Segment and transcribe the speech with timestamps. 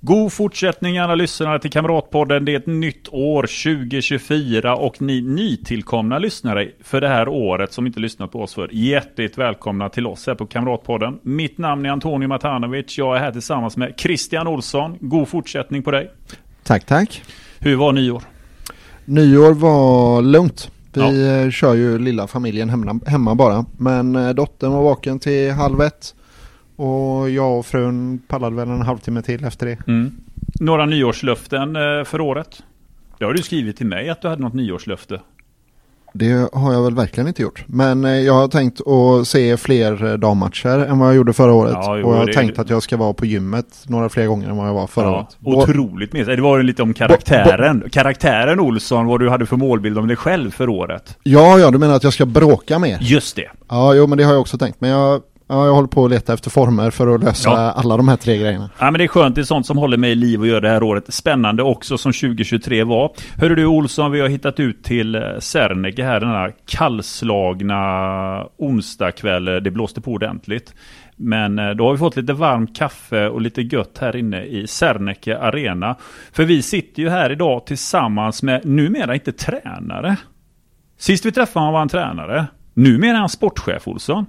[0.00, 2.44] God fortsättning alla lyssnare till Kamratpodden.
[2.44, 7.86] Det är ett nytt år 2024 och ni nytillkomna lyssnare för det här året som
[7.86, 11.18] inte lyssnat på oss för hjärtligt välkomna till oss här på Kamratpodden.
[11.22, 12.98] Mitt namn är Antonio Matanovic.
[12.98, 14.96] Jag är här tillsammans med Christian Olsson.
[15.00, 16.10] God fortsättning på dig.
[16.62, 17.22] Tack, tack.
[17.58, 18.22] Hur var nyår?
[19.04, 20.70] Nyår var lugnt.
[20.92, 21.44] Vi Ja.
[21.44, 23.64] eh, kör ju lilla familjen hemma, hemma bara.
[23.78, 26.14] Men eh, dottern var vaken till halv ett.
[26.78, 29.78] Och jag och frun pallade väl en halvtimme till efter det.
[29.88, 30.12] Mm.
[30.60, 32.62] Några nyårslöften eh, för året?
[33.18, 35.20] Det har du skrivit till mig att du hade något nyårslöfte.
[36.12, 37.64] Det har jag väl verkligen inte gjort.
[37.66, 41.52] Men eh, jag har tänkt att se fler eh, dammatcher än vad jag gjorde förra
[41.52, 41.72] året.
[41.74, 44.26] Ja, jo, och jag har det- tänkt att jag ska vara på gymmet några fler
[44.26, 45.36] gånger än vad jag var förra året.
[45.44, 46.26] Och- otroligt med.
[46.26, 47.84] Det var ju lite om karaktären.
[47.92, 51.16] Karaktären Olsson, vad du hade för målbild om dig själv för året.
[51.22, 52.98] Ja, ja, du menar att jag ska bråka mer?
[53.00, 53.50] Just det.
[53.68, 54.80] Ja, jo, men det har jag också tänkt.
[54.80, 57.56] Men jag, ja, jag håller på att leta efter former för att lösa Ja.
[57.56, 58.70] alla de här tre grejerna.
[58.78, 60.60] Ja men det är skönt, det är sånt som håller mig i liv och gör
[60.60, 63.12] det här året spännande också som 2023 var.
[63.36, 69.44] Hörru du Olsson, vi har hittat ut till eh, Serneke här den här kallslagna onsdagkväll.
[69.44, 70.74] Det blåste på ordentligt.
[71.16, 74.66] Men eh, då har vi fått lite varmt kaffe och lite gött här inne i
[74.66, 75.96] Serneke Arena.
[76.32, 80.16] För vi sitter ju här idag tillsammans med numera inte tränare.
[80.98, 82.46] Sist vi träffade honom var han tränare.
[82.74, 84.26] Numera är han sportchef Olsson.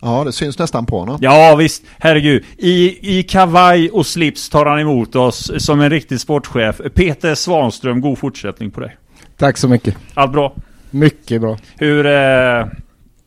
[0.00, 1.18] Ja, det syns nästan på honom.
[1.20, 2.44] Ja visst, herregud.
[2.58, 6.80] I, I kavaj och slips tar han emot oss som en riktig sportchef.
[6.94, 8.96] Peter Svanström, god fortsättning på dig.
[9.36, 9.96] Tack så mycket.
[10.14, 10.54] Allt bra?
[10.90, 11.56] Mycket bra.
[11.76, 12.66] Hur, eh,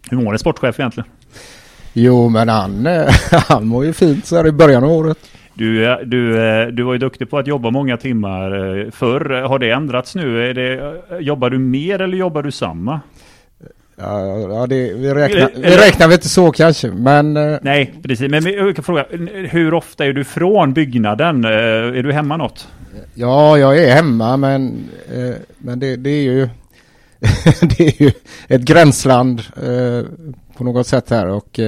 [0.10, 1.10] hur mår en sportchef egentligen?
[1.94, 5.18] Jo, men han, eh, han mår ju fint så här i början av året.
[5.54, 9.42] Du, eh, du, eh, du var ju duktig på att jobba många timmar förr.
[9.42, 10.50] Har det ändrats nu?
[10.50, 13.02] Är det, jobbar du mer eller jobbar du samma?
[13.98, 18.32] Ja, det, vi, räknar, vi räknar väl inte så kanske, men eh, Nej, precis.
[18.32, 19.06] Men jag kan fråga,
[19.50, 21.46] hur ofta är du från byggnaden?
[21.46, 22.68] Eh, Är du hemma något?
[23.14, 26.50] ja, jag är hemma, men, eh, men det, det är ju
[27.62, 28.12] det är ju
[28.48, 29.42] ett gränsland
[30.58, 31.60] på något sätt här och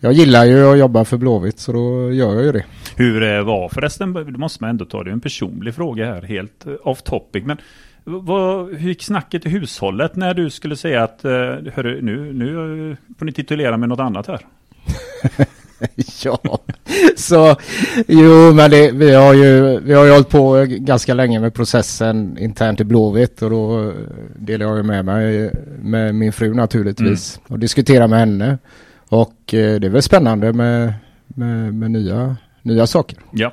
[0.00, 2.64] jag gillar ju att jobba för Blåvitt så då gör jag ju det.
[2.96, 6.66] Hur var förresten, det måste man ändå ta, det är en personlig fråga här, helt
[6.82, 7.44] off topic.
[7.44, 7.56] Men
[8.04, 11.30] vad, hur gick snacket i hushållet när du skulle säga att, eh,
[11.74, 14.40] hörru, nu, nu får ni titulera med något annat här?
[16.24, 16.38] ja,
[17.16, 17.56] så
[18.06, 22.38] jo men det, vi har ju vi har ju hållit på ganska länge med processen
[22.38, 23.92] internt i Blåvitt och då
[24.36, 25.50] delar jag ju med mig
[25.82, 28.58] med min fru naturligtvis och diskuterar med henne.
[29.08, 30.94] Och eh, det är väl spännande med,
[31.26, 33.18] med, med nya, nya saker.
[33.30, 33.52] Ja.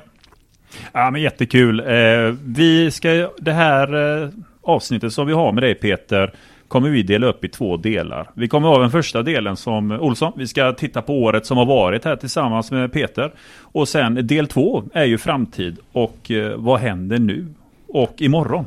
[0.92, 1.80] Ja men jättekul.
[1.80, 4.28] Eh, vi ska, det här eh,
[4.62, 6.32] avsnittet som vi har med dig Peter
[6.68, 8.30] kommer vi dela upp i två delar.
[8.34, 11.66] Vi kommer ha den första delen som Olsson, vi ska titta på året som har
[11.66, 13.32] varit här tillsammans med Peter.
[13.60, 17.46] Och sen del två är ju framtid och eh, vad händer nu
[17.88, 18.64] och imorgon.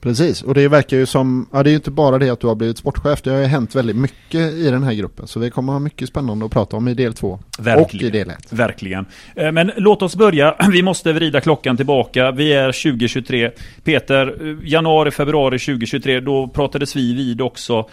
[0.00, 2.46] Precis, och det verkar ju som, ja det är ju inte bara det att du
[2.46, 5.26] har blivit sportchef, det har ju hänt väldigt mycket i den här gruppen.
[5.26, 7.38] Så vi kommer ha mycket spännande att prata om i del två.
[7.76, 8.52] Och i del ett.
[8.52, 9.06] Verkligen.
[9.34, 10.56] Eh, Men låt oss börja.
[10.72, 12.30] Vi måste vrida klockan tillbaka.
[12.30, 13.50] Vi är 2023.
[13.84, 17.88] Peter, eh, januari, februari 2023, då pratades vi vid också.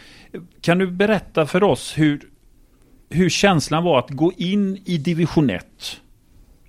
[0.62, 2.22] Kan du berätta för oss hur,
[3.10, 5.66] hur känslan var att gå in i division 1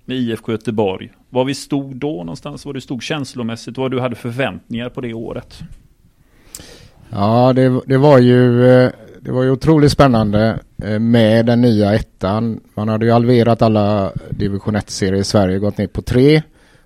[0.05, 1.09] med IFK Göteborg?
[1.35, 2.65] Var vi stod då någonstans?
[2.65, 3.77] Var du stod känslomässigt?
[3.77, 5.59] Vad du hade förväntningar på det året?
[7.09, 11.93] Ja, det, det var ju eh, det var ju otroligt spännande eh, med den nya
[11.93, 12.59] ettan.
[12.73, 16.41] Man hade ju halverat alla division 1-serier i Sverige, gått ner på tre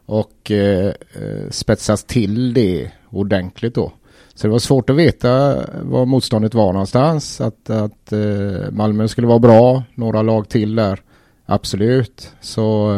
[0.06, 3.92] och eh, eh spetsat till det ordentligt då.
[4.34, 7.42] Så det var svårt att veta var motståndet var någonstans.
[7.42, 11.00] Att, att eh, Malmö skulle vara bra, några lag till där.
[11.46, 12.32] Absolut.
[12.42, 12.96] Så,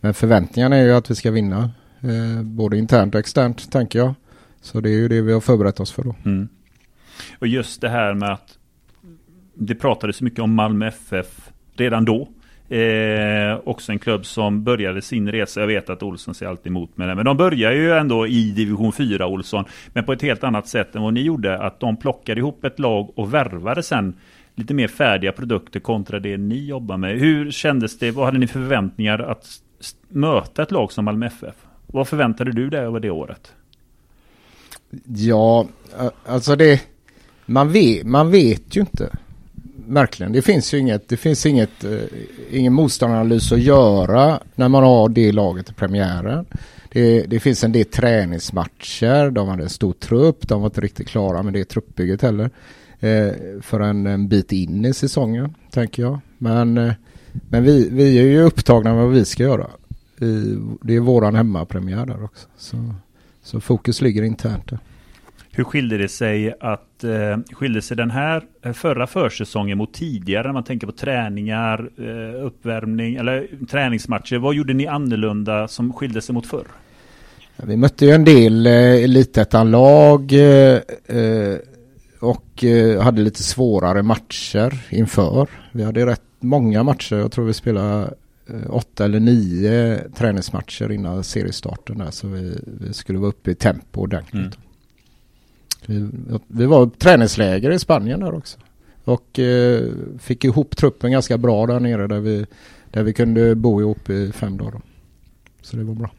[0.00, 1.70] men förväntningarna är ju att vi ska vinna.
[2.00, 4.14] Eh, både internt och externt, tänker jag.
[4.60, 6.14] Så det är ju det vi har förberett oss för då.
[6.24, 6.48] Mm.
[7.38, 8.58] Och just det här med att
[9.54, 12.28] det pratades mycket om Malmö FF redan då.
[12.68, 15.60] Eh, också en klubb som började sin resa.
[15.60, 17.14] Jag vet att Olsson ser alltid emot med det.
[17.14, 19.64] Men de börjar ju ändå i division 4 Olsson.
[19.92, 21.58] Men på ett helt annat sätt än vad ni gjorde.
[21.58, 24.14] Att de plockade ihop ett lag och värvade sen
[24.54, 27.18] lite mer färdiga produkter kontra det ni jobbar med.
[27.18, 28.10] Hur kändes det?
[28.10, 29.46] Vad hade ni för förväntningar att
[30.08, 31.54] möta ett lag som Malmö FF?
[31.86, 33.52] Vad förväntade du dig över det året?
[35.06, 35.66] Ja,
[36.26, 36.82] alltså det...
[37.46, 39.10] Man vet, man vet ju inte.
[39.88, 40.32] Verkligen.
[40.32, 42.00] Det finns ju inget, det finns inget, eh,
[42.50, 46.46] ingen motståndaranalys att göra när man har det laget i premiären.
[46.90, 51.08] Det, det, finns en del träningsmatcher, de hade en stor trupp, de var inte riktigt
[51.08, 52.50] klara med det truppbygget heller.
[53.00, 53.32] Eh,
[53.62, 56.20] för en, en, bit in i säsongen, tänker jag.
[56.38, 56.92] Men, eh,
[57.48, 59.66] men vi, vi är ju upptagna med vad vi ska göra.
[60.20, 62.48] I, det är våran hemmapremiär där också.
[62.56, 62.94] Så,
[63.42, 64.78] så fokus ligger internt där.
[65.50, 70.46] Hur skilde det sig att eh, skilde sig den här eh, förra försäsongen mot tidigare
[70.46, 74.38] när man tänker på träningar, eh, uppvärmning eller träningsmatcher?
[74.38, 76.66] Vad gjorde ni annorlunda som skilde sig mot förr?
[77.56, 81.56] Vi mötte ju en del eh, elitettan-lag eh, eh,
[82.20, 85.48] och eh, hade lite svårare matcher inför.
[85.72, 87.16] Vi hade rätt många matcher.
[87.16, 88.14] Jag tror vi spelade
[88.46, 93.54] eh, åtta eller nio träningsmatcher innan seriestarten där, så vi, vi skulle vara uppe i
[93.54, 94.58] tempo ordentligt.
[95.86, 96.10] Mm.
[96.28, 98.58] Vi, vi var träningsläger i Spanien där också.
[99.04, 102.46] Och eh, fick ihop truppen ganska bra där nere där vi,
[102.90, 104.80] där vi kunde bo ihop i fem dagar.
[105.62, 106.10] Så det var bra.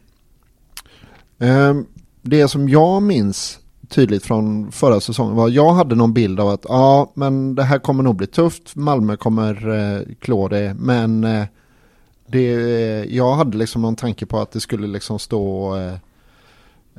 [1.37, 1.85] Um,
[2.21, 6.65] det som jag minns tydligt från förra säsongen var jag hade någon bild av att
[6.69, 8.75] ja, men det här kommer nog bli tufft.
[8.75, 11.45] Malmö kommer eh, klå det, men eh,
[12.27, 12.45] det,
[13.09, 15.93] jag hade liksom någon tanke på att det skulle liksom stå eh,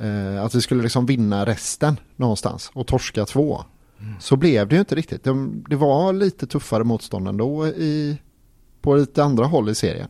[0.07, 3.63] eh att vi skulle liksom vinna resten någonstans och torska två.
[3.99, 4.13] Mm.
[4.19, 5.23] Så blev det ju inte riktigt.
[5.23, 8.17] Det, det var lite tuffare motstånd ändå i,
[8.81, 10.07] på lite andra håll i serien.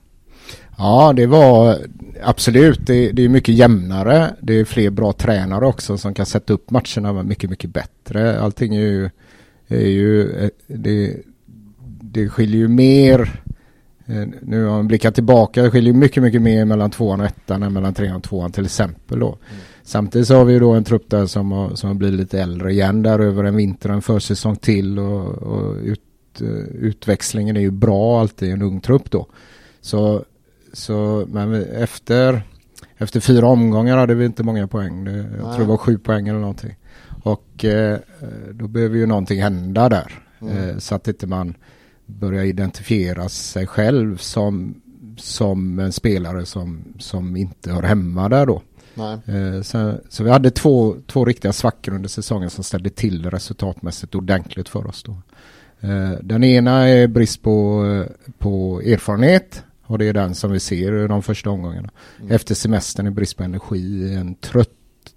[0.80, 1.78] Ja, det var
[2.24, 2.88] absolut.
[2.88, 4.34] Det, det, är mycket jämnare.
[4.42, 8.42] Det är fler bra tränare också som kan sätta upp matcherna mycket, mycket bättre.
[8.42, 9.10] Allting är ju,
[9.68, 11.18] är ju eh, det,
[12.02, 13.42] det skiljer ju mer.
[14.06, 17.64] Eh, nu har man blickat tillbaka, det skiljer mycket, mycket mer mellan tvåan och ettan
[17.64, 19.28] än mellan trean och tvåan till exempel då.
[19.28, 19.62] Mm.
[19.84, 22.42] Samtidigt så har vi ju då en trupp där som har, som har blivit lite
[22.42, 26.02] äldre igen där över en vinter, en försäsong till och, och ut,
[26.42, 26.48] eh,
[26.80, 29.28] utväxlingen är ju bra alltid i en ung trupp då.
[29.82, 30.26] Så
[30.74, 32.42] så, men efter,
[32.98, 35.04] efter fyra omgångar hade vi inte många poäng.
[35.04, 36.76] Det, jag tror det var sju poäng eller någonting.
[37.24, 38.00] Och eh,
[38.54, 40.24] då behöver ju någonting hända där.
[40.42, 40.58] Mm.
[40.58, 41.56] Eh, så att inte man
[42.06, 44.82] börjar identifiera sig själv som,
[45.18, 48.62] som en spelare som, som inte hör hemma där då.
[49.26, 54.16] Eh, så, så, vi hade två, två riktiga svackor under säsongen som ställde till resultatmässigt
[54.16, 55.12] ordentligt för oss då.
[55.88, 57.86] Eh, den ena är brist på,
[58.38, 61.90] på erfarenhet och det är den som vi ser i de första omgångarna.
[62.20, 62.32] Mm.
[62.32, 64.70] Efter semestern är brist på energi, en trött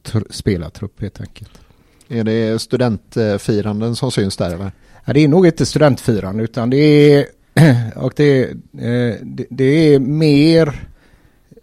[0.02, 1.50] tr spelartrupp helt enkelt.
[2.08, 4.72] Är det studentfiranden som syns där eller?
[5.04, 7.26] Ja, det är nog inte studentfirande utan det är,
[7.96, 10.88] och det, eh, det, det är mer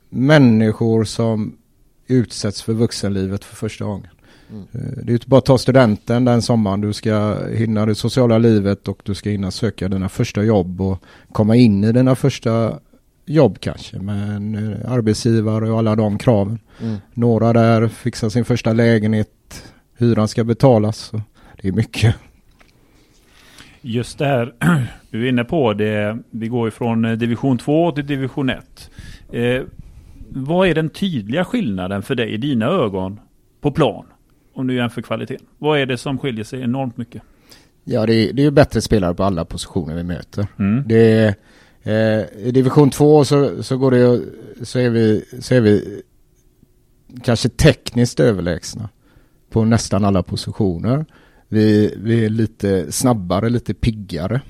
[0.09, 1.57] människor som
[2.07, 4.07] utsätts för vuxenlivet för första gången.
[4.51, 4.63] Mm.
[4.71, 6.81] Eh, det är inte bara att ta studenten den sommaren.
[6.81, 11.03] Du ska hinna det sociala livet och du ska hinna söka dina första jobb och
[11.31, 12.79] komma in i dina första
[13.30, 16.60] jobb kanske med eh, arbetsgivare och alla de kraven.
[16.81, 16.98] Mm.
[17.14, 19.64] Några där fixar sin första lägenhet,
[19.98, 20.98] hyran ska betalas.
[20.98, 21.22] Så
[21.62, 22.16] det är mycket.
[23.81, 24.54] Just det här
[25.12, 26.18] du är inne på det.
[26.30, 28.92] Vi går ifrån eh, division 2 till division 1.
[29.31, 29.62] Eh,
[30.30, 33.20] vad är den tydliga skillnaden för dig i dina ögon
[33.62, 34.06] på plan?
[34.54, 35.46] Om du jämför kvaliteten.
[35.58, 37.21] Vad är det som skiljer sig enormt mycket?
[37.83, 40.48] Ja, det är, det är bättre spelare på alla positioner vi möter.
[40.59, 40.83] Mm.
[40.88, 41.36] Det är
[41.90, 44.22] Eh, I division 2 så, så, går det,
[44.66, 46.02] så, är vi, så är vi
[47.24, 48.90] kanske tekniskt överlägsna
[49.50, 51.06] på nästan alla positioner.
[51.48, 54.42] Vi, vi är lite snabbare, lite piggare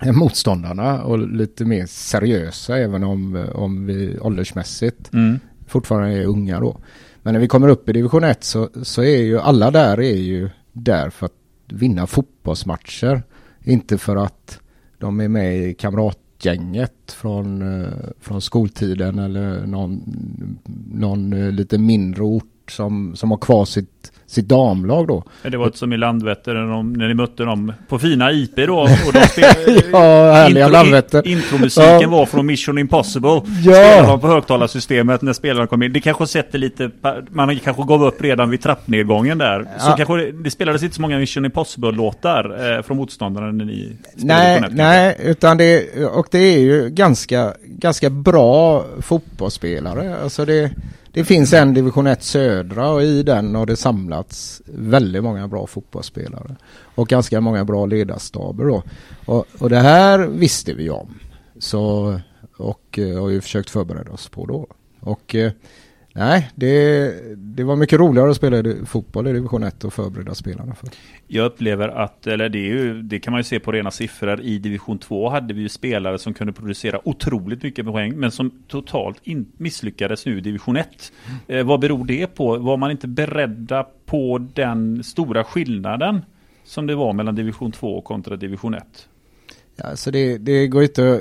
[0.00, 5.40] än motståndarna och lite mer seriösa även om, om vi åldersmässigt mm.
[5.66, 6.80] fortfarande är unga då.
[7.22, 10.16] Men när vi kommer upp i division 1 så, så är ju alla där är
[10.16, 11.32] ju där för att
[11.68, 13.22] vinna fotbollsmatcher.
[13.64, 14.60] Inte för att
[14.98, 20.02] de är med i kamrat gänget från, eh, från skoltiden eller någon,
[20.92, 25.24] någon eh, lite mindre ort som, som har kvar sitt sitt damlag då.
[25.42, 28.78] Det var som i Landvetter när, de, när ni mötte dem på fina IP då.
[28.78, 31.26] Och de spelade, ja, härliga intro, Landvetter.
[31.26, 32.08] In, intromusiken ja.
[32.08, 33.28] var från Mission Impossible.
[33.28, 33.72] Ja.
[33.72, 35.92] Spelade de på högtalarsystemet när spelarna kom in.
[35.92, 36.90] Det kanske sätter lite,
[37.30, 39.68] man kanske gav upp redan vid trappnedgången där.
[39.78, 39.80] Ja.
[39.80, 43.96] Så kanske det, det spelades inte så många Mission Impossible-låtar eh, från motståndarna när ni
[44.14, 50.16] Nej, nej, utan det, och det är ju ganska, ganska bra fotbollsspelare.
[50.22, 50.70] Alltså det
[51.18, 55.66] det finns en division 1 södra och i den har det samlats väldigt många bra
[55.66, 56.56] fotbollsspelare.
[56.94, 58.82] Och ganska många bra ledarstaber då.
[59.26, 61.18] Och, och det här visste vi om.
[61.58, 62.20] Så,
[62.56, 64.66] och eh, har ju försökt förbereda oss på då.
[65.00, 65.52] Och eh,
[66.18, 70.74] Nej, det, det var mycket roligare att spela fotboll i division 1 och förbereda spelarna
[70.74, 70.88] för.
[71.26, 74.58] Jag upplever att, eller det, ju, det kan man ju se på rena siffror, i
[74.58, 79.18] division 2 hade vi ju spelare som kunde producera otroligt mycket poäng, men som totalt
[79.22, 81.12] in, misslyckades nu i division 1.
[81.26, 81.58] Mm.
[81.58, 82.56] Eh, vad beror det på?
[82.56, 86.24] Var man inte beredda på den stora skillnaden
[86.64, 88.84] som det var mellan division 2 kontra division 1?
[89.76, 91.20] Ja, så det, det, går inte,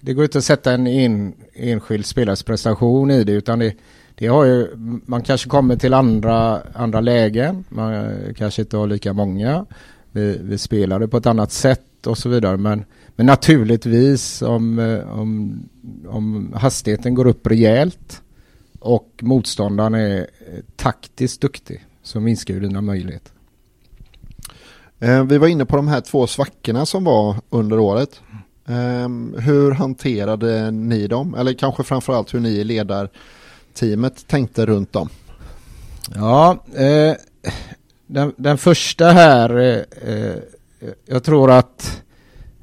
[0.00, 3.74] det går inte att sätta en en, enskild spelares prestation i det, utan det
[4.22, 4.68] det har ju,
[5.06, 9.66] man kanske kommer till andra, andra lägen, man kanske inte har lika många.
[10.12, 12.56] Vi, vi spelade på ett annat sätt och så vidare.
[12.56, 12.84] Men,
[13.16, 15.60] men naturligtvis om, eh, om,
[16.08, 18.22] om hastigheten går upp rejält
[18.80, 20.26] och motståndaren är
[20.76, 23.32] taktiskt duktig så minskar ju dina möjligheter.
[24.98, 28.20] Eh, vi var inne på de här två svackorna som var under året.
[28.66, 31.34] Eh, hur hanterade ni dem?
[31.34, 33.10] Eller kanske framförallt hur ni ledar
[33.74, 35.08] teamet tänkte runt om?
[36.14, 37.16] Ja, eh,
[38.06, 40.36] den, den, första här, eh, eh,
[41.06, 42.02] jag tror att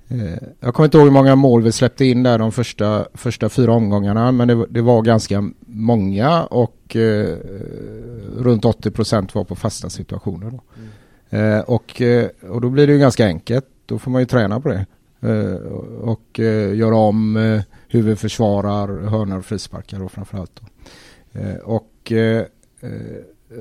[0.08, 3.50] eh, jag kommer inte ihåg hur många mål vi släppte in där de första, första
[3.50, 7.38] fyra omgångarna, men det, det var ganska många och eh,
[8.38, 10.52] runt 80 procent var på fasta situationer.
[10.52, 10.62] Då.
[11.32, 11.58] Mm.
[11.58, 12.02] Eh, och,
[12.50, 14.86] och då blir det ju ganska enkelt, då får man ju träna på det
[16.02, 16.40] och
[16.74, 17.36] göra om
[17.88, 20.52] hur vi försvarar hörnor och frisparkar och framförallt.
[20.62, 20.68] Då.
[21.34, 22.46] Eh, och, eh,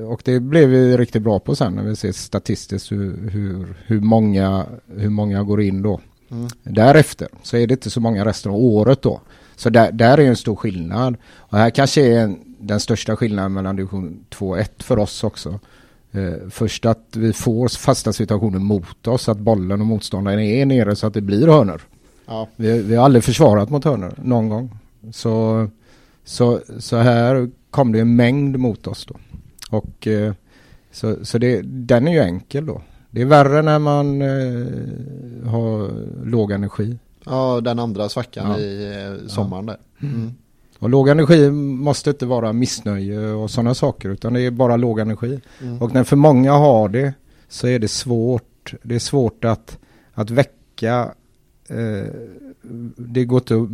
[0.09, 4.01] och det blev vi riktigt bra på sen när vi ser statistiskt hur, hur, hur,
[4.01, 6.01] många, hur många går in då.
[6.31, 6.49] Mm.
[6.63, 9.21] Därefter så är det inte så många resten av året då.
[9.57, 11.17] Så där, där är en stor skillnad.
[11.37, 15.25] Och här kanske är en, den största skillnaden mellan division 2 och 1 för oss
[15.25, 15.61] också.
[16.13, 20.97] Eh, först att vi får fasta situationer mot oss, att bollen och motståndaren är nere
[20.97, 21.83] så att det blir hörnor.
[22.27, 22.49] Ja.
[22.57, 24.79] Vi, vi har aldrig försvarat mot hörnor någon gång.
[25.13, 25.69] Så,
[26.25, 29.15] så, så här kom det en mängd mot oss då.
[29.71, 30.33] Och eh,
[30.93, 32.83] så, så det, den är ju enkel då.
[33.11, 35.91] Det är värre när man eh, har
[36.25, 36.99] låg energi.
[37.25, 38.59] Ja, den andra svackan ja.
[38.59, 39.77] i eh, sommaren där.
[40.01, 40.15] Mm.
[40.15, 40.35] mm.
[40.79, 44.99] Och låg energi måste inte vara missnöje och sådana saker utan det är bara låg
[44.99, 45.41] energi.
[45.63, 45.83] Mm.
[45.83, 47.15] Och när för många har det
[47.49, 48.75] så är det svårt.
[48.83, 49.79] Det är svårt att,
[50.13, 51.13] att väcka
[51.69, 52.07] eh,
[52.97, 53.69] det går inte att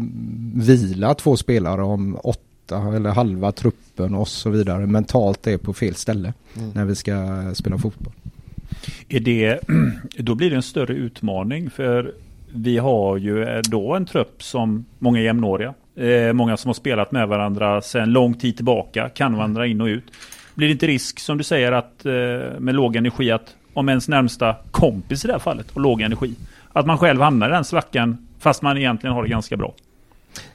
[0.69, 5.73] vila två spelare om åtta åtta eller halva truppen och så vidare mentalt är på
[5.73, 6.71] fel ställe mm.
[6.75, 7.15] när vi ska
[7.55, 8.13] spela fotboll.
[9.09, 9.61] Är det,
[10.19, 12.15] då blir det en större utmaning för
[12.55, 15.75] vi har ju då en trupp som många är jämnåriga.
[15.97, 19.87] Eh, många som har spelat med varandra sedan lång tid tillbaka kan vandra in och
[19.87, 20.05] ut.
[20.55, 22.13] Blir det inte risk som du säger att eh,
[22.59, 26.35] med låg energi att om ens närmsta kompis i det här fallet och låg energi
[26.73, 29.75] att man själv hamnar i den svackan fast man egentligen har det ganska bra?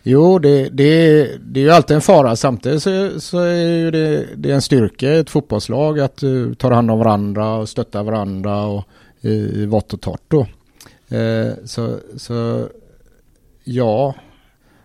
[0.03, 2.35] Jo, det, det, det är ju alltid en fara.
[2.35, 6.73] Samtidigt så, så är det, det är en styrka i ett fotbollslag att uh, ta
[6.73, 8.83] hand om varandra och stötta varandra och,
[9.21, 10.47] i, i vått och torrt då.
[11.17, 12.67] Uh, så, så
[13.63, 14.15] ja,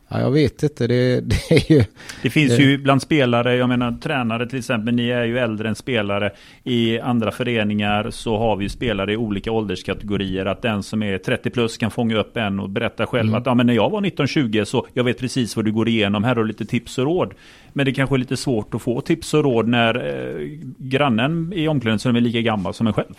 [0.08, 0.86] Ja, jag vet inte.
[0.86, 1.84] Det, det är ju...
[2.22, 2.62] Det finns det...
[2.62, 6.30] ju bland spelare, jag menar tränare till exempel, ni är ju äldre än spelare.
[6.64, 10.46] I andra föreningar så har vi spelare i olika ålderskategorier.
[10.46, 13.40] Att den som är 30 plus kan fånga upp en och berätta själv mm.
[13.40, 16.24] att ja, men när jag var 19-20 så jag vet precis vad du går igenom.
[16.24, 17.34] Här har du lite tips och råd.
[17.72, 21.68] Men det kanske är lite svårt att få tips och råd när eh, grannen i
[21.68, 23.14] omklädningsrummet är lika gammal som en själv.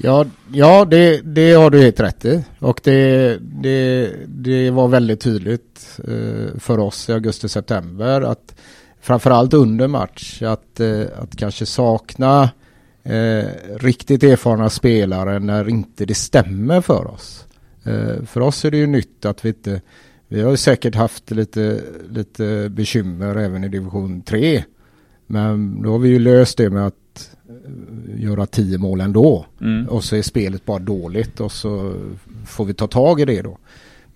[0.00, 2.44] Ja, ja det, det har du helt rätt i.
[2.58, 8.54] Och det, det, det var väldigt tydligt eh, för oss i augusti-september att
[9.00, 12.50] framförallt under match att, eh, att kanske sakna
[13.02, 13.44] eh,
[13.78, 17.46] riktigt erfarna spelare när inte det stämmer för oss.
[17.84, 19.80] Eh, för oss är det ju nytt att vi inte
[20.30, 24.64] vi har ju säkert haft lite, lite bekymmer även i division 3.
[25.26, 26.94] Men då har vi ju löst det med att
[28.16, 29.46] göra tio mål ändå.
[29.60, 29.88] Mm.
[29.88, 31.94] Och så är spelet bara dåligt och så
[32.46, 33.58] får vi ta tag i det då.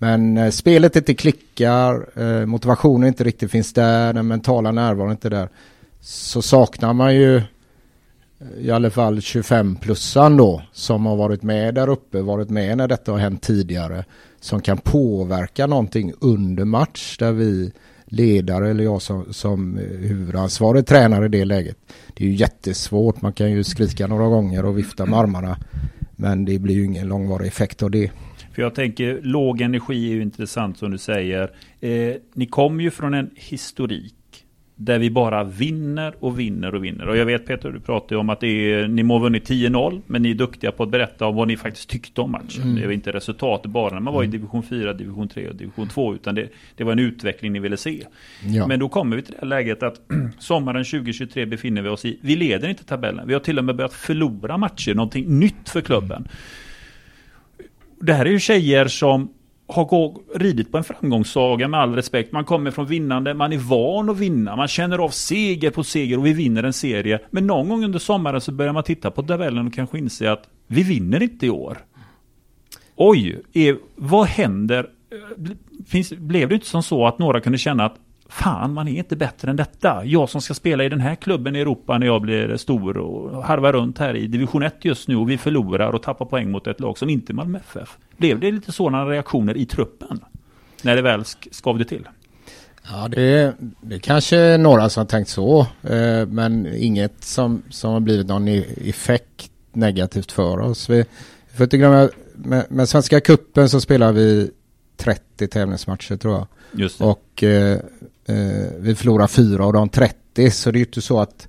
[0.02, 5.28] Men eh, spelet inte klickar, eh, motivationen inte riktigt finns där, den mentala närvaron inte
[5.28, 5.48] där.
[6.00, 7.42] Så saknar man ju eh,
[8.60, 13.12] i alla fall 25-plussan då som har varit med där uppe, varit med när detta
[13.12, 14.04] har hänt tidigare.
[14.40, 17.72] Som kan påverka någonting under match där vi
[18.12, 21.76] ledare eller jag som, som eh, huvudansvarig tränare i det läget.
[22.14, 23.22] Det är ju jättesvårt.
[23.22, 25.56] Man kan ju skrika några gånger och vifta med armarna.
[26.16, 28.10] Men det blir ju ingen långvarig effekt av det.
[28.54, 31.50] För jag tänker, låg energi är ju intressant som du säger.
[31.80, 34.14] Eh, ni kommer ju från en historik
[34.84, 37.08] där vi bara vinner och vinner och vinner.
[37.08, 40.22] Och jag vet Peter, du pratade om att är, ni må ha vunnit 10-0, men
[40.22, 42.62] ni är duktiga på att berätta om vad ni faktiskt tyckte om matchen.
[42.62, 42.74] Mm.
[42.74, 44.38] Det var inte resultatet bara när man var i mm.
[44.38, 47.76] division 4, division 3 och division 2, utan det, det var en utveckling ni ville
[47.76, 48.06] se.
[48.44, 48.66] Ja.
[48.66, 50.00] Men då kommer vi till det läget att
[50.38, 52.18] sommaren 2023 befinner vi oss i.
[52.20, 53.26] Vi leder inte tabellen.
[53.26, 56.28] Vi har till och med börjat förlora matcher, någonting nytt för klubben.
[58.00, 59.28] Det här är ju tjejer som
[59.72, 62.32] har ridit på en framgångssaga med all respekt.
[62.32, 66.18] Man kommer från vinnande, man är van att vinna, man känner av seger på seger
[66.18, 67.18] och vi vinner en serie.
[67.30, 70.48] Men någon gång under sommaren så börjar man titta på tabellen och kanske inse att
[70.66, 71.78] vi vinner inte i år.
[72.96, 74.86] Oj, är, vad händer?
[75.86, 77.96] Finns, blev det inte som så att några kunde känna att
[78.32, 80.04] fan, man är inte bättre än detta.
[80.04, 83.44] Jag som ska spela i den här klubben i Europa när jag blir stor och
[83.44, 86.66] harvar runt här i division 1 just nu och vi förlorar och tappar poäng mot
[86.66, 87.98] ett lag som inte är Malmö FF.
[88.22, 90.20] Blev det lite sådana reaktioner i truppen?
[90.82, 92.08] När det väl skavde till?
[92.90, 97.92] Ja, det, det är kanske några som har tänkt så, eh, men inget som, som
[97.92, 100.90] har blivit någon effekt negativt för oss.
[100.90, 100.96] Vi,
[101.50, 104.50] vi får inte glömma, med, med Svenska Kuppen så spelar vi
[104.96, 106.90] 30 tävlingsmatcher tror jag.
[107.00, 107.80] Och eh,
[108.26, 111.48] eh, vi förlorar fyra av de 30 så det är ju inte så att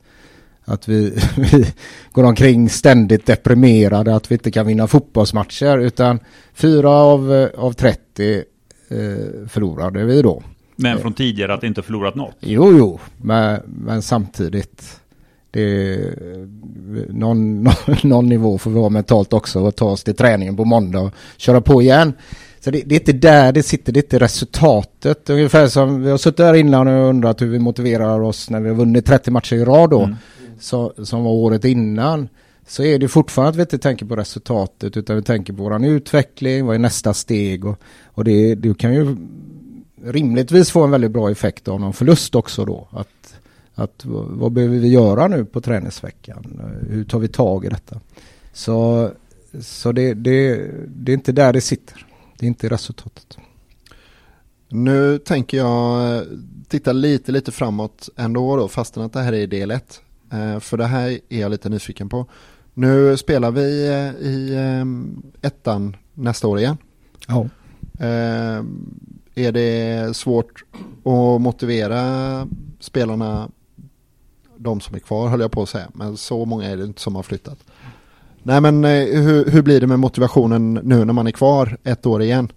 [0.66, 1.66] att vi, vi
[2.12, 6.20] går omkring ständigt deprimerade att vi inte kan vinna fotbollsmatcher utan
[6.54, 8.44] fyra av, eh, av 30 eh,
[9.48, 10.44] förlorade vi då.
[10.76, 12.36] Men från tidigare att inte förlorat något?
[12.40, 15.00] Jo, jo, men, men samtidigt
[15.52, 16.00] det,
[17.10, 20.66] någon, någon, någon nivå får vi ha mentalt också och ta oss till träningen på
[20.66, 22.14] måndag och köra på igen.
[22.60, 25.30] Så det, det, är inte där det sitter, det är inte resultatet.
[25.30, 28.70] Ungefär som vi har suttit där innan och undrat hur vi motiverar oss när vi
[28.70, 30.16] har vunnit 30 matcher i rad då, mm
[30.64, 32.30] så, som var året innan
[32.68, 35.84] så är det fortfarande att vi inte tänker på resultatet utan vi tänker på våran
[35.84, 39.18] utveckling, vad är nästa steg och, och det, det kan ju
[40.04, 42.88] rimligtvis få en väldigt bra effekt av någon förlust också då.
[42.92, 43.36] Att,
[43.76, 46.62] att vad behöver vi göra nu på träningsveckan?
[46.90, 48.00] Hur tar vi tag i detta?
[48.54, 49.10] Så,
[49.62, 52.06] så det, det, det är inte där det sitter.
[52.40, 53.38] Det är inte resultatet.
[54.70, 56.24] Nu tänker jag eh,
[56.68, 60.02] titta lite, lite framåt ändå då, fastän att det här är del 1
[60.62, 62.26] för det här är jag lite nyfiken på.
[62.74, 64.58] Nu spelar vi eh, i
[65.42, 66.78] ettan nästa år igen.
[67.28, 67.48] Ja.
[69.36, 70.64] Är det svårt
[71.04, 72.48] att motivera
[72.80, 73.50] spelarna,
[74.58, 77.02] de som är kvar höll jag på att säga, men så många är det inte
[77.02, 77.58] som har flyttat.
[78.44, 82.06] Nej men eh, hur, hur blir det med motivationen nu när man är kvar ett
[82.06, 82.52] år igen?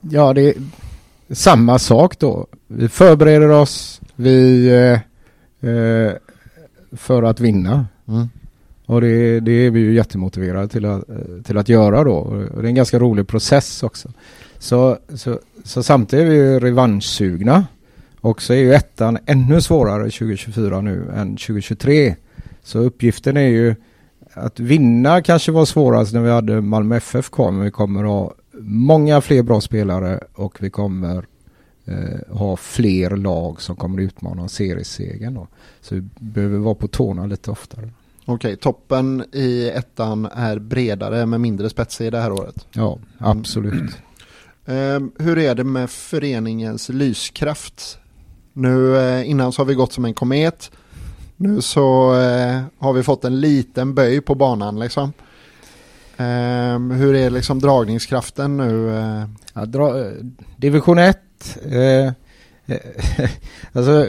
[0.00, 0.54] Ja det är
[1.30, 2.46] samma sak då.
[2.66, 6.12] Vi förbereder oss vi, eh, eh,
[6.92, 7.86] för att vinna.
[8.08, 8.28] Mm.
[8.86, 11.04] Och det, det, är vi ju jättemotiverade till att,
[11.44, 12.14] till att göra då.
[12.14, 14.12] Och det är en ganska rolig process också.
[14.58, 17.66] Så, så, så samtidigt är vi revanschsugna.
[18.20, 22.16] Och så är ju ettan ännu svårare 2024 nu än 2023.
[22.62, 23.74] Så uppgiften är ju
[24.34, 28.34] att vinna kanske var svårast när vi hade Malmö FF kvar, men vi kommer ha
[28.60, 31.26] många fler bra spelare och vi kommer
[31.88, 35.34] eh, ha fler lag som kommer utmana om seriesegern.
[35.34, 35.46] Då.
[35.80, 37.90] Så vi behöver vara på tårna lite oftare.
[38.24, 42.66] Okej, toppen i ettan är bredare med mindre spetsig det här året?
[42.72, 43.72] Ja, absolut.
[44.64, 45.04] Mm.
[45.14, 47.98] Eh, hur är det med föreningens lyskraft?
[48.52, 50.70] Nu eh, innan så har vi gått som en komet.
[51.36, 55.12] Nu så eh, har vi fått en liten böj på banan liksom.
[56.16, 58.96] Eh, hur är liksom dragningskraften nu?
[58.98, 59.24] Eh?
[59.54, 60.10] Ja, dra,
[60.56, 61.18] division 1.
[61.70, 62.06] Eh,
[62.66, 62.80] eh,
[63.72, 64.06] alltså,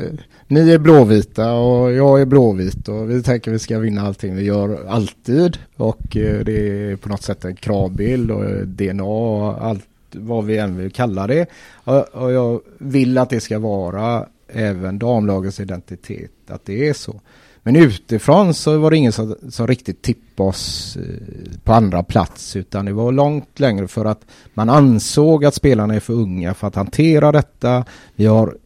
[0.48, 4.36] ni är blåvita och jag är blåvit och vi tänker att vi ska vinna allting
[4.36, 5.58] vi gör alltid.
[5.76, 10.58] Och eh, det är på något sätt en kravbild och DNA och allt vad vi
[10.58, 11.46] än vill kalla det.
[11.72, 17.22] Och, och jag vill att det ska vara även damlagets identitet, att det är så.
[17.64, 22.56] Men utifrån så var det ingen som, som riktigt tippade oss eh, på andra plats
[22.56, 26.68] utan det var långt längre för att man ansåg att spelarna är för unga för
[26.68, 27.86] att hantera detta.
[28.16, 28.58] Vi, har,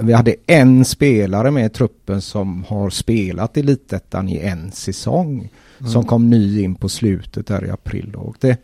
[0.00, 5.92] vi hade en spelare med i truppen som har spelat Elitettan i en säsong mm.
[5.92, 8.14] som kom ny in på slutet där i april.
[8.14, 8.58] Och det,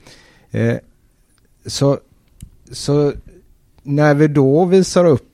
[0.50, 0.76] eh,
[1.66, 1.98] så,
[2.72, 3.12] så
[3.82, 5.28] när vi då visar upp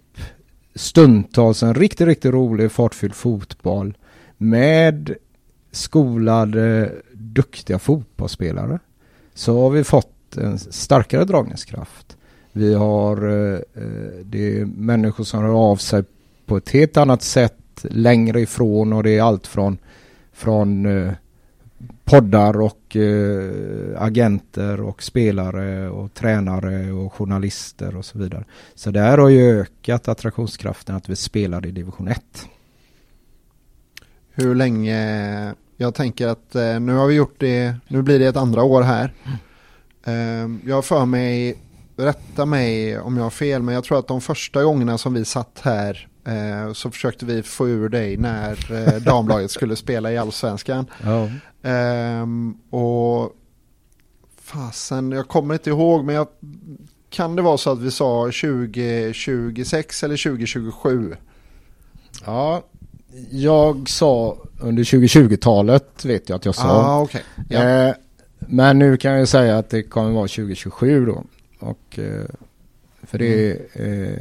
[0.75, 3.95] stundtals en riktigt, riktigt rolig fartfylld fotboll
[4.39, 5.15] med
[5.71, 8.79] skolade, duktiga fotbollsspelare
[9.35, 12.17] så har vi fått en starkare dragningskraft.
[12.53, 16.05] Vi har eh, eh, det är människor som rör av sig
[16.47, 19.79] på ett helt annat sätt längre ifrån och det är allt från,
[20.33, 21.13] från eh,
[22.05, 22.97] poddar och
[23.97, 28.45] agenter och spelare och tränare och journalister och så vidare.
[28.75, 32.49] Så det här har ju ökat attraktionskraften att vi spelar i division 1.
[34.41, 38.37] Hur länge, jag tänker att eh, nu har vi gjort det, nu blir det ett
[38.37, 39.13] andra år här.
[40.05, 40.61] Mm.
[40.67, 41.59] jag har för mig,
[41.97, 45.25] rätta mig om jag har fel, men jag tror att de första gångerna som vi
[45.25, 50.19] satt här eh, så försökte vi få ur dig när eh, damlaget skulle spela i
[50.19, 50.87] allsvenskan.
[51.63, 53.33] Um, och
[54.41, 56.29] fasen, jag kommer inte ihåg, men jag,
[57.11, 61.17] kan det vara så att vi sa 2026 eller 2027?
[62.25, 62.63] Ja,
[63.31, 66.69] jag sa under 2020-talet vet jag att jag sa.
[66.69, 67.23] Ah, okay.
[67.49, 67.65] ja.
[67.65, 67.95] eh,
[68.39, 71.25] men nu kan jag säga att det kommer vara 2027 då.
[71.59, 72.25] Och, eh,
[73.03, 74.05] för det mm.
[74.05, 74.19] eh,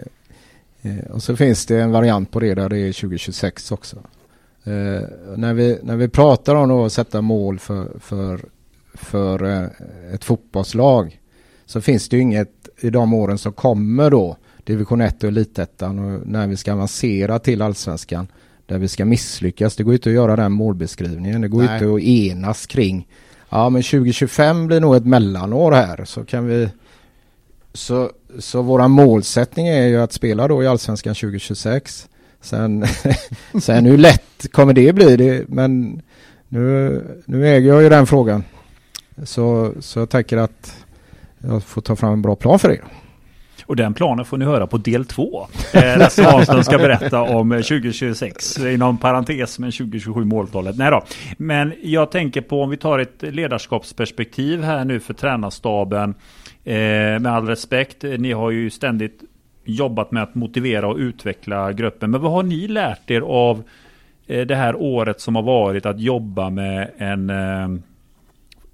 [0.81, 3.97] eh, och så finns det en variant på det där det är 2026 också.
[4.63, 5.01] Eh,
[5.35, 8.45] när, vi, när vi pratar om att sätta mål för, för,
[8.93, 9.67] för eh,
[10.13, 11.19] ett fotbollslag
[11.65, 15.99] så finns det ju inget i de åren som kommer då, division 1 och elitettan
[15.99, 18.27] och när vi ska avancera till allsvenskan
[18.67, 19.75] där vi ska misslyckas.
[19.75, 21.41] Det går inte att göra den målbeskrivningen.
[21.41, 21.73] Det går Nej.
[21.73, 23.07] inte att enas kring
[23.49, 26.69] ja men 2025 blir nog ett mellanår här så kan vi
[27.73, 32.07] så, så våra målsättning är ju att spela då i allsvenskan 2026
[32.41, 32.85] Sen,
[33.61, 35.17] sen hur lätt kommer det bli?
[35.17, 36.01] Det, men
[36.47, 38.43] nu, nu äger jag ju den frågan.
[39.23, 40.75] Så, så jag tänker att
[41.39, 42.83] jag får ta fram en bra plan för er.
[43.67, 45.47] Och den planen får ni höra på del två.
[45.73, 48.59] Eh, Lasse Hansson ska berätta om eh, 2026.
[48.59, 50.77] Inom parentes med 2027 måltalet.
[50.77, 51.03] Nej då.
[51.37, 56.15] Men jag tänker på om vi tar ett ledarskapsperspektiv här nu för tränarstaben.
[56.63, 56.75] Eh,
[57.19, 59.23] med all respekt, ni har ju ständigt
[59.65, 62.11] jobbat med att motivera och utveckla gruppen.
[62.11, 63.63] Men vad har ni lärt er av
[64.27, 67.81] eh, det här året som har varit att jobba med en eh,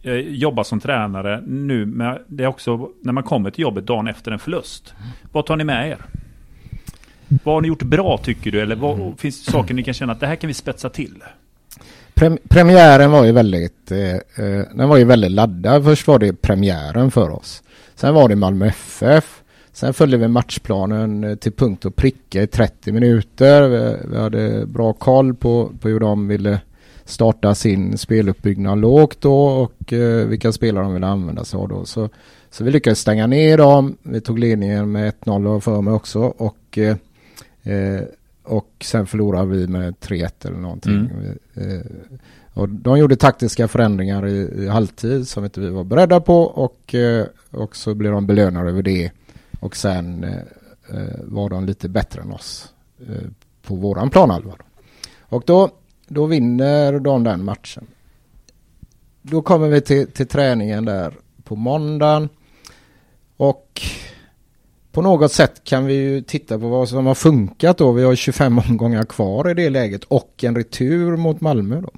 [0.03, 3.87] eh, eh, jobba som tränare nu med det är också när man kommer till jobbet
[3.87, 4.93] dagen efter en förlust.
[5.31, 5.97] Vad tar ni med er?
[7.43, 8.61] Vad har ni gjort bra tycker du?
[8.61, 9.15] Eller vad, mm.
[9.15, 11.23] finns det saker ni kan känna att det här kan vi spetsa till?
[12.49, 15.83] premiären var ju väldigt, eh, den var ju väldigt laddad.
[15.83, 17.63] Först var det premiären för oss.
[17.95, 19.43] Sen var det Malmö FF.
[19.71, 23.67] Sen följde vi matchplanen eh, till punkt och pricka i 30 minuter.
[23.67, 26.61] Vi, vi hade bra koll på, på hur de ville
[27.05, 31.85] starta sin speluppbyggnad lågt då och eh, vilka spelare de ville använda sig av då.
[31.85, 32.09] Så,
[32.49, 33.97] så vi lyckades stänga ner dem.
[34.03, 36.95] Vi tog ledningen med 1-0 för mig också och, eh,
[37.63, 38.01] eh,
[38.43, 40.93] och sen förlorade vi med 3-1 eller någonting.
[40.93, 41.37] Mm.
[41.53, 41.85] Eh,
[42.53, 46.95] och de gjorde taktiska förändringar i, i halvtid som inte vi var beredda på och,
[46.95, 49.11] eh, och så blev de belönade över det.
[49.59, 50.39] Och sen eh,
[51.23, 52.73] var de lite bättre än oss
[53.61, 54.53] på våran planhalva.
[55.19, 55.69] Och då,
[56.07, 57.87] då vinner de den matchen.
[59.21, 61.13] Då kommer vi till, till träningen där
[61.43, 62.29] på måndagen.
[63.37, 63.81] Och
[64.91, 67.91] på något sätt kan vi ju titta på vad som har funkat då.
[67.91, 71.89] Vi har 25 omgångar kvar i det läget och en retur mot Malmö då.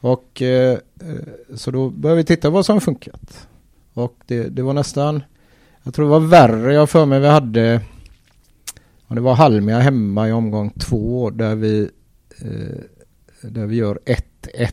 [0.00, 3.48] Och eh, eh, så då börjar vi titta på vad som har funkat.
[3.94, 5.22] Och det, det var nästan
[5.82, 6.74] jag tror det var värre.
[6.74, 7.80] Jag för mig vi hade
[9.08, 11.90] ja, det var Halmia hemma i omgång två där vi
[12.40, 12.78] eh,
[13.42, 14.72] där vi gör 1-1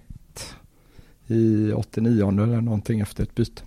[1.28, 3.62] i 89 eller någonting efter ett byte.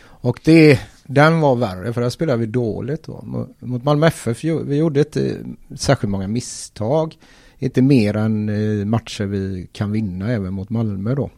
[0.00, 3.46] Och det, den var värre för där spelade vi dåligt då.
[3.58, 5.36] Mot Malmö FF, vi gjorde inte
[5.76, 7.18] särskilt många misstag.
[7.58, 11.30] Inte mer än eh, matcher vi kan vinna även mot Malmö då.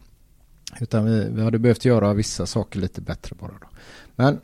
[0.79, 3.67] Utan vi, vi hade behövt göra vissa saker lite bättre bara då.
[4.15, 4.39] Men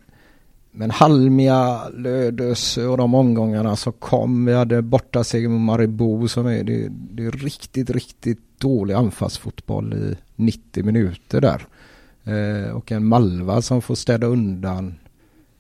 [0.78, 4.46] men Halmia, Lödös och de omgångarna som kom.
[4.46, 10.16] Vi hade bortaseger mot Maribou som är, det, det är riktigt, riktigt dålig anfallsfotboll i
[10.36, 11.68] 90 minuter där.
[12.24, 14.96] Eh, och en Malva som får städa undan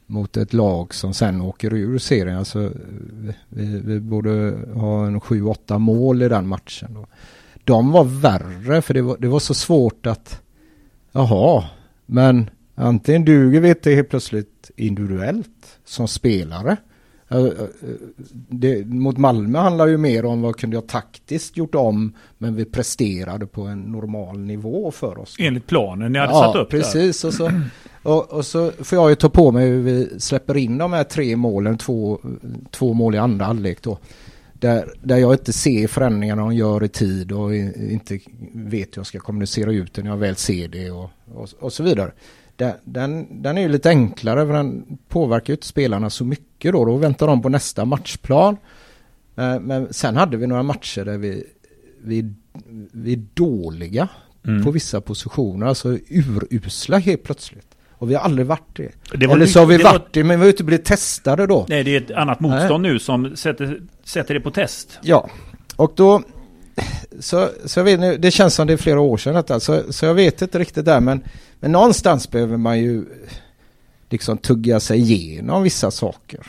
[0.05, 2.37] mot ett lag som sen åker ur serien.
[2.37, 2.71] Alltså,
[3.49, 6.93] vi, vi borde ha en 7-8 mål i den matchen.
[6.93, 7.07] Då.
[7.63, 10.41] De var värre för det var, det var så svårt att
[11.11, 11.63] jaha,
[12.05, 12.49] men
[12.79, 16.77] Antingen duger vi inte helt plötsligt individuellt som spelare.
[18.49, 22.65] Det, mot Malmö handlar ju mer om vad kunde jag taktiskt gjort om men vi
[22.65, 25.35] presterade på en normal nivå för oss.
[25.39, 27.23] Enligt planen ni hade ja, satt upp precis.
[27.23, 27.51] Och så,
[28.03, 31.03] och, och, så får jag ju ta på mig hur vi släpper in de här
[31.03, 32.19] tre målen, två,
[32.71, 33.97] två mål i andra halvlek då.
[34.53, 38.19] Där, där jag inte ser förändringarna de gör i tid och inte
[38.53, 41.73] vet hur jag ska kommunicera ut det när jag väl ser det och, och, och
[41.73, 42.11] så vidare
[42.83, 46.85] den, den, är ju lite enklare för den påverkar ju inte spelarna så mycket då.
[46.85, 48.57] Då väntar de på nästa matchplan.
[49.35, 51.43] Eh, men sen hade vi några matcher där vi,
[52.03, 52.33] vi,
[52.91, 54.09] vi är dåliga
[54.47, 54.63] mm.
[54.63, 55.97] på vissa positioner, alltså
[56.49, 57.67] urusla helt plötsligt.
[57.99, 58.91] Och vi har aldrig varit det.
[59.17, 60.09] det Eller så har vi det varit var...
[60.11, 61.65] det, men vi har inte blivit testade då.
[61.69, 62.91] Nej, det är ett annat motstånd Nej.
[62.91, 64.99] nu som sätter, sätter det på test.
[65.01, 65.29] Ja,
[65.75, 66.23] och då...
[67.19, 69.93] Så, så jag vet nu, det känns som det är flera år sedan detta, så,
[69.93, 71.23] så jag vet inte riktigt där, men,
[71.59, 73.05] men någonstans behöver man ju
[74.09, 76.47] liksom tugga sig igenom vissa saker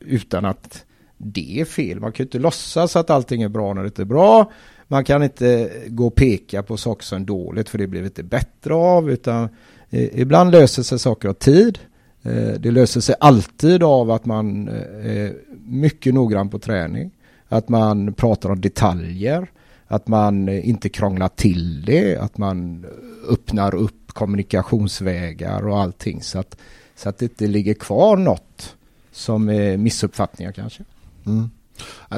[0.00, 0.84] utan att
[1.16, 2.00] det är fel.
[2.00, 4.52] Man kan ju inte låtsas att allting är bra när det inte är bra.
[4.88, 8.22] Man kan inte gå och peka på saker som är dåligt för det blir inte
[8.22, 9.48] bättre av utan
[9.90, 11.78] eh, ibland löser sig saker av tid.
[12.22, 15.34] Eh, det löser sig alltid av att man eh, är
[15.64, 17.10] mycket noggrann på träning.
[17.48, 19.50] Att man pratar om detaljer.
[19.88, 22.16] Att man inte krånglar till det.
[22.16, 22.86] Att man
[23.28, 26.22] öppnar upp kommunikationsvägar och allting.
[26.22, 26.56] Så att,
[26.96, 28.76] så att det inte ligger kvar något
[29.12, 30.84] som är missuppfattningar kanske.
[31.26, 31.50] Mm.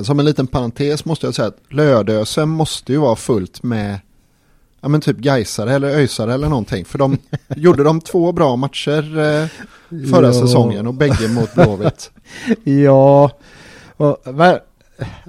[0.05, 4.01] Som en liten parentes måste jag säga att Lödösen måste ju vara fullt med
[4.81, 6.85] ja men typ Gaisare eller Öysare eller någonting.
[6.85, 7.19] För de
[7.57, 9.47] gjorde de två bra matcher eh,
[10.11, 10.33] förra ja.
[10.33, 12.11] säsongen och bägge mot Blåvitt.
[12.65, 13.31] ja,
[13.97, 14.59] och, men,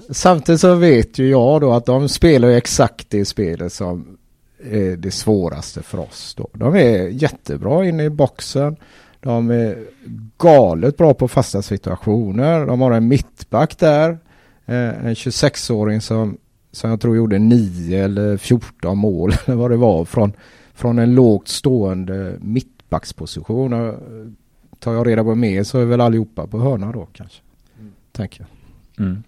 [0.10, 4.18] samtidigt så vet ju jag då att de spelar exakt det spelet som
[4.64, 6.50] är det svåraste för oss då.
[6.54, 8.76] De är jättebra inne i boxen.
[9.20, 9.78] De är
[10.38, 12.66] galet bra på fasta situationer.
[12.66, 14.10] De har en mittback där.
[14.66, 16.38] Eh, en 26-åring som,
[16.72, 20.34] som jag tror gjorde 9 eller 14 mål eller vad det var från,
[20.74, 23.74] från en lågt stående mittbacksposition.
[23.74, 23.96] Och
[24.80, 27.42] tar jag reda på mer så är väl allihopa på hörna då kanske.
[27.80, 27.92] Mm.
[28.12, 29.06] Tänker jag.
[29.06, 29.24] Mm.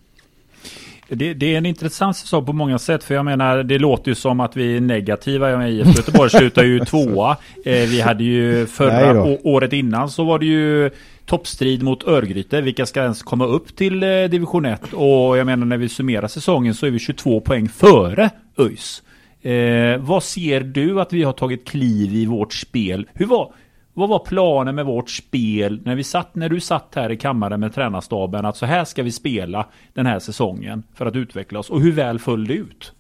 [1.14, 3.04] Det, det, är en intressant säsong på många sätt.
[3.04, 5.50] För jag menar, det låter ju som att vi är negativa.
[5.50, 7.38] Jag menar, IFK Göteborg slutar ju tvåa.
[7.66, 10.90] Eh, vi hade ju förra året innan så var det ju
[11.26, 12.62] toppstrid mot Örgryte.
[12.62, 14.94] Vilka ska ens komma upp till eh, division 1?
[14.94, 19.04] Och jag menar, när vi summerar säsongen så är vi 22 poäng före ÖIS.
[19.42, 23.08] Eh, vad ser du att vi har tagit kliv i vårt spel?
[23.14, 23.54] Hur var,
[23.94, 27.60] vad var planen med vårt spel när, vi satt, när du satt här i kammaren
[27.60, 31.70] med tränarstaben att så här ska vi spela den här säsongen för att utveckla oss
[31.70, 32.94] och hur väl föll det ut?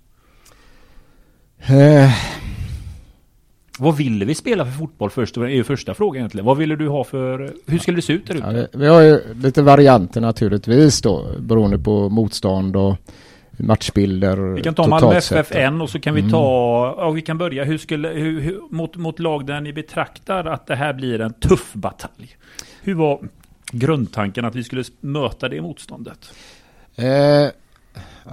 [1.59, 2.11] Eh.
[3.79, 5.35] Vad ville vi spela för fotboll först?
[5.35, 6.45] Det är ju första frågan egentligen.
[6.45, 7.53] Vad ville du ha för...
[7.65, 8.67] Hur skulle det se ut där ute?
[8.71, 12.95] Ja, vi har ju lite varianter naturligtvis då beroende på motstånd och
[13.61, 14.37] matchbilder.
[14.37, 16.31] Vi kan ta Malmö FF en och så kan vi mm.
[16.31, 20.45] ta, ja, vi kan börja, hur skulle, hur, hur, mot, mot lag där ni betraktar
[20.45, 22.37] att det här blir en tuff batalj.
[22.81, 23.19] Hur var
[23.71, 26.33] grundtanken att vi skulle möta det motståndet?
[26.95, 27.47] Eh,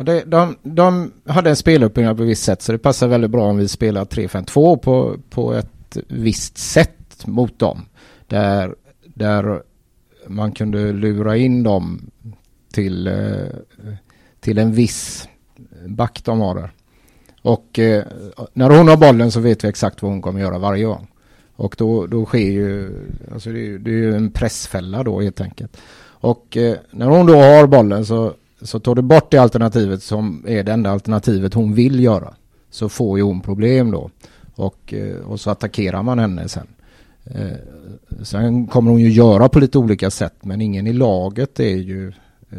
[0.05, 3.45] de, de, de hade en speluppbyggnad på ett visst sätt så det passar väldigt bra
[3.45, 7.87] om vi spelar 3-5-2 på, på ett visst sätt mot dem.
[8.27, 9.63] Där, där
[10.27, 12.11] man kunde lura in dem
[12.73, 13.95] till eh,
[14.49, 15.29] till en viss
[15.87, 16.71] back de har där.
[17.43, 18.05] Och eh,
[18.53, 21.07] när hon har bollen så vet vi exakt vad hon kommer göra varje gång.
[21.57, 22.93] Och då, då sker ju,
[23.33, 25.77] alltså det, är, det är ju en pressfälla då helt enkelt.
[26.21, 30.45] Och eh, när hon då har bollen så, så tar du bort det alternativet som
[30.49, 32.35] är det enda alternativet hon vill göra.
[32.71, 34.11] Så får ju hon problem då.
[34.55, 36.67] Och, eh, och så attackerar man henne sen.
[37.25, 37.57] Eh,
[38.23, 42.13] sen kommer hon ju göra på lite olika sätt men ingen i laget är ju
[42.51, 42.59] eh,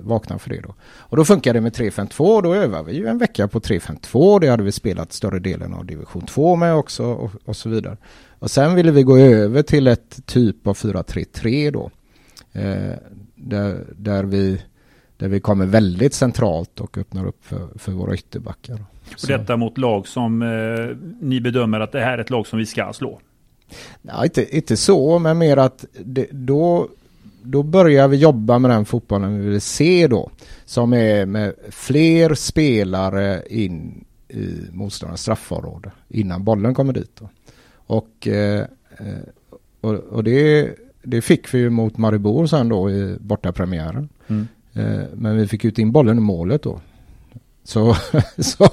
[0.00, 0.74] vakna för det då.
[0.82, 4.38] Och då funkar det med 352 och då övar vi ju en vecka på 352.
[4.38, 7.96] Det hade vi spelat större delen av division 2 med också och, och så vidare.
[8.38, 11.90] Och sen ville vi gå över till ett typ av 433 då.
[12.52, 12.92] Eh,
[13.34, 14.62] där, där, vi,
[15.16, 18.84] där vi kommer väldigt centralt och öppnar upp för, för våra ytterbackar.
[19.22, 22.58] Och detta mot lag som eh, ni bedömer att det här är ett lag som
[22.58, 23.20] vi ska slå?
[24.02, 26.88] Nej, inte, inte så, men mer att det, då
[27.42, 30.30] då börjar vi jobba med den fotbollen vi vill se då.
[30.64, 37.10] Som är med fler spelare in i motståndarnas straffområde innan bollen kommer dit.
[37.20, 37.28] Då.
[37.74, 38.64] Och, eh,
[39.80, 44.08] och, och det, det, fick vi ju mot Maribor sen då i bortapremiären.
[44.26, 44.48] Mm.
[44.72, 46.80] Eh, men vi fick ut in bollen i målet då.
[47.64, 47.96] Så,
[48.38, 48.68] så,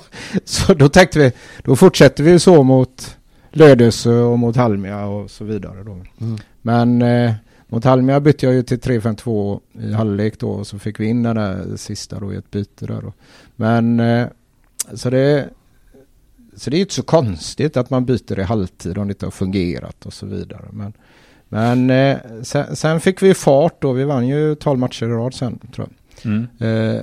[0.45, 1.31] så då tänkte vi,
[1.63, 3.17] då fortsätter vi så mot
[3.51, 5.91] Lödöse och mot Halmia och så vidare då.
[5.91, 6.37] Mm.
[6.61, 7.33] Men eh,
[7.67, 11.23] mot Halmia bytte jag ju till 3-5-2 i halvlek då och så fick vi in
[11.23, 13.13] den där sista då i ett byte där då.
[13.55, 14.27] Men eh,
[14.93, 15.49] så det
[16.55, 19.31] så det är inte så konstigt att man byter i halvtid om det inte har
[19.31, 20.65] fungerat och så vidare.
[20.71, 20.93] Men,
[21.49, 23.91] men eh, sen, sen, fick vi fart då.
[23.91, 26.31] Vi vann ju 12 matcher i rad sen tror jag.
[26.31, 26.47] Mm.
[26.59, 27.01] Eh,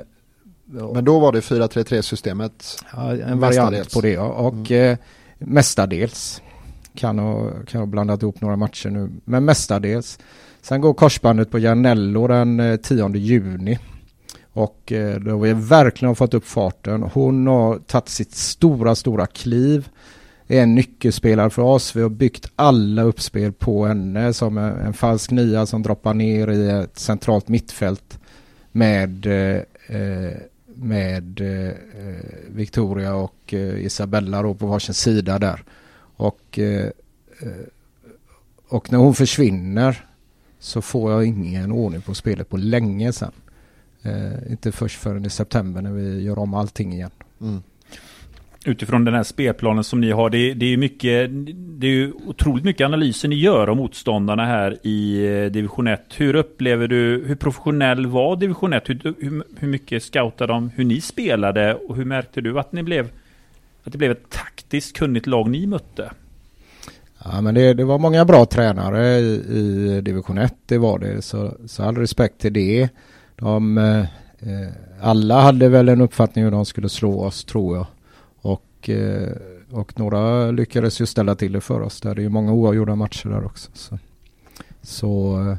[0.94, 2.85] men då var det 4-3-3 systemet?
[2.92, 4.25] Ja, en variant på det ja.
[4.25, 4.92] Och mm.
[4.92, 4.98] eh,
[5.38, 6.42] mestadels.
[6.94, 9.11] Kan ha, kan ha blandat ihop några matcher nu.
[9.25, 10.18] Men mestadels.
[10.62, 13.79] Sen går korsbandet på Janello den eh, 10 juni.
[14.53, 17.03] Och eh, då har vi verkligen fått upp farten.
[17.03, 19.88] Hon har tagit sitt stora, stora kliv.
[20.48, 21.96] är en nyckelspelare för oss.
[21.96, 26.70] Vi har byggt alla uppspel på henne som en, falsk nia som droppar ner i
[26.70, 28.18] ett centralt mittfält
[28.72, 30.33] med, eh,
[30.66, 31.40] med
[32.48, 35.64] Victoria och Isabella då på varsin sida där.
[36.16, 36.59] Och,
[38.68, 40.12] och när hon försvinner
[40.62, 43.33] så får jag ingen ordning på spelet på länge sedan.
[44.03, 47.11] Eh, inte först förrän i september när vi gör om allting igen.
[47.40, 47.62] Mm
[48.64, 50.31] utifrån den här spelplanen som ni har.
[50.31, 54.79] Det, det är mycket, det är ju otroligt mycket analyser ni gör om motståndarna här
[54.83, 56.05] i eh, division 1.
[56.16, 58.88] Hur upplever du, hur professionell var division 1?
[58.88, 62.83] Hur, hur, hur mycket scoutade de hur ni spelade och hur märkte du att ni
[62.83, 63.09] blev,
[63.85, 66.11] att det blev ett taktiskt kunnigt lag ni mötte?
[67.25, 71.23] Ja men det, det var många bra tränare i, i division 1, det var det.
[71.23, 72.89] Så, så all respekt till det.
[73.37, 74.05] De, eh,
[75.01, 77.87] alla hade väl en uppfattning hur de skulle slå oss tror jag.
[78.43, 79.33] Och, eh,
[79.71, 82.01] och några lyckades ju ställa till det för oss.
[82.01, 83.71] Det är ju många oavgjorda matcher där också.
[83.75, 83.99] Så,
[84.83, 85.57] så eh,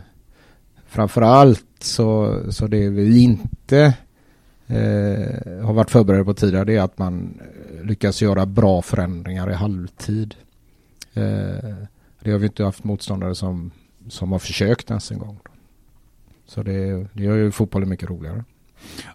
[0.88, 3.94] framförallt så, så det vi inte
[4.68, 9.52] eh, har varit förberedda på tidigare det är att man eh, lyckas göra bra förändringar
[9.52, 10.36] i halvtid.
[11.14, 11.76] Eh,
[12.20, 13.72] det har vi inte haft motståndare som,
[14.08, 15.40] som har försökt ens en gång.
[16.46, 18.44] Så det, det gör ju fotbollen mycket roligare.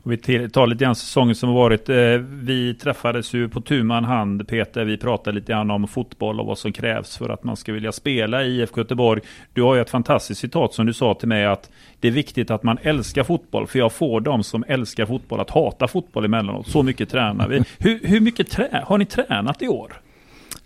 [0.02, 1.88] Och vi tar lite grann säsongen som har varit.
[1.88, 1.96] Eh,
[2.42, 4.84] vi träffades ju på tuman hand Peter.
[4.84, 7.92] Vi pratade lite grann om fotboll och vad som krävs för att man ska vilja
[7.92, 9.22] spela i IFK Göteborg.
[9.52, 12.50] Du har ju ett fantastiskt citat som du sa till mig att det är viktigt
[12.50, 13.66] att man älskar fotboll.
[13.66, 16.68] För jag får de som älskar fotboll att hata fotboll emellanåt.
[16.68, 17.62] Så mycket tränar vi.
[17.78, 20.00] Hur, hur mycket trä har ni tränat i år?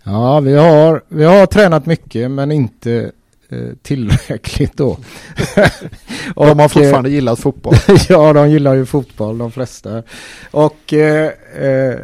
[0.03, 3.11] Ja, vi har, vi har tränat mycket men inte
[3.53, 4.97] Eh, tillräckligt då.
[6.35, 7.75] och, de har fortfarande eh, gillat fotboll.
[8.09, 10.03] ja, de gillar ju fotboll de flesta.
[10.51, 11.99] Och eh, eh,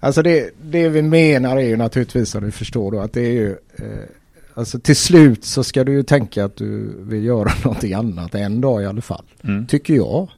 [0.00, 3.32] alltså det, det vi menar är ju naturligtvis som du förstår då att det är
[3.32, 4.08] ju eh,
[4.56, 8.60] Alltså till slut så ska du ju tänka att du vill göra någonting annat en
[8.60, 9.24] dag i alla fall.
[9.44, 9.66] Mm.
[9.66, 10.28] Tycker jag.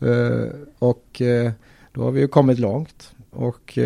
[0.00, 1.22] Eh, och
[1.92, 3.10] då har vi ju kommit långt.
[3.30, 3.78] Och,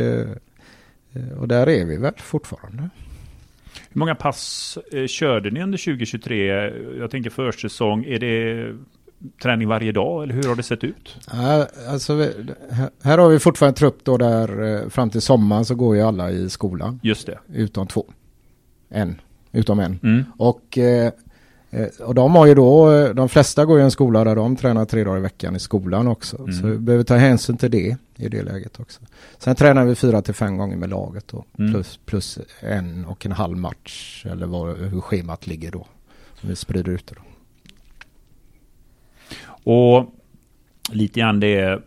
[1.38, 2.90] och där är vi väl fortfarande.
[3.90, 6.46] Hur många pass eh, körde ni under 2023?
[6.98, 8.04] Jag tänker försäsong.
[8.04, 8.74] Är det
[9.42, 11.16] träning varje dag eller hur har det sett ut?
[11.88, 12.28] Alltså,
[13.02, 16.30] här har vi fortfarande trupp då där eh, fram till sommaren så går ju alla
[16.30, 17.00] i skolan.
[17.02, 17.38] Just det.
[17.54, 18.06] Utom två.
[18.88, 19.20] En.
[19.52, 19.98] Utom en.
[20.02, 20.24] Mm.
[20.36, 21.12] Och eh,
[21.72, 24.56] Eh, och de har ju då, eh, de flesta går ju en skola där de
[24.56, 26.38] tränar tre dagar i veckan i skolan också.
[26.38, 26.52] Mm.
[26.52, 29.00] Så vi behöver ta hänsyn till det i det läget också.
[29.38, 31.44] Sen tränar vi fyra till fem gånger med laget då.
[31.58, 31.72] Mm.
[31.72, 35.86] Plus, plus en och en halv match eller vad, hur schemat ligger då.
[36.40, 37.22] Vi sprider ut det då.
[39.72, 40.14] Och
[40.92, 41.82] lite grann det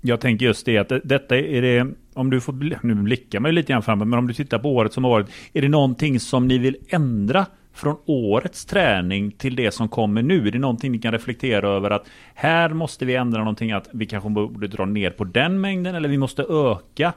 [0.00, 2.52] jag tänker just det att detta är det om du får
[2.86, 5.28] nu blickar man lite grann framåt men om du tittar på året som har varit
[5.52, 7.46] är det någonting som ni vill ändra
[7.78, 10.46] från årets träning till det som kommer nu?
[10.48, 14.06] Är det någonting ni kan reflektera över att här måste vi ändra någonting att vi
[14.06, 17.12] kanske borde dra ner på den mängden eller vi måste öka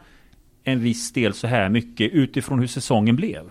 [0.63, 3.43] en viss del så här mycket utifrån hur säsongen blev?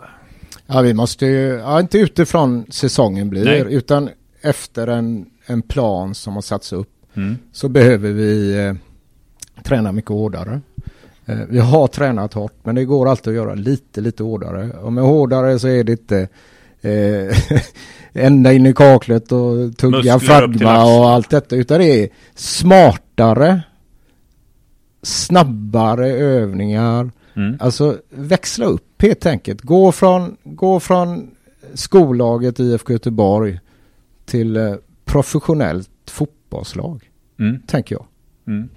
[0.66, 3.75] Ja, vi måste ju, ja, inte utifrån säsongen blir, Nej.
[3.75, 7.37] utan efter en, en plan som har satts upp mm.
[7.53, 8.75] så behöver vi eh,
[9.62, 10.61] träna mycket hårdare.
[11.27, 14.70] Eh, vi har tränat hårt, men det går alltid att göra lite, lite hårdare.
[14.70, 16.29] Och med hårdare så är det inte
[16.83, 17.37] eh,
[18.12, 21.57] ända in i kaklet och tugga fragma och allt detta.
[21.57, 23.62] Utan det är smartare,
[25.03, 27.11] snabbare övningar.
[27.37, 27.57] Mm.
[27.61, 29.61] Alltså växla upp helt enkelt.
[29.62, 31.31] Gå från, gå från
[31.75, 33.61] skollaget IFK Göteborg
[34.25, 37.11] till eh, professionellt fotbollslag.
[37.38, 37.62] Mm.
[37.66, 38.07] Tänker jag.
[38.47, 38.69] Mm.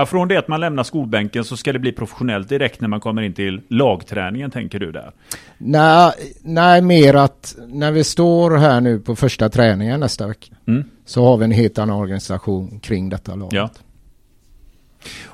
[0.00, 3.00] Ja, från det att man lämnar skolbänken så ska det bli professionellt direkt när man
[3.00, 5.12] kommer in till lagträningen, tänker du där?
[5.58, 10.84] Nej, nej mer att när vi står här nu på första träningen nästa vecka mm.
[11.04, 13.52] så har vi en helt annan organisation kring detta laget.
[13.52, 13.70] Ja.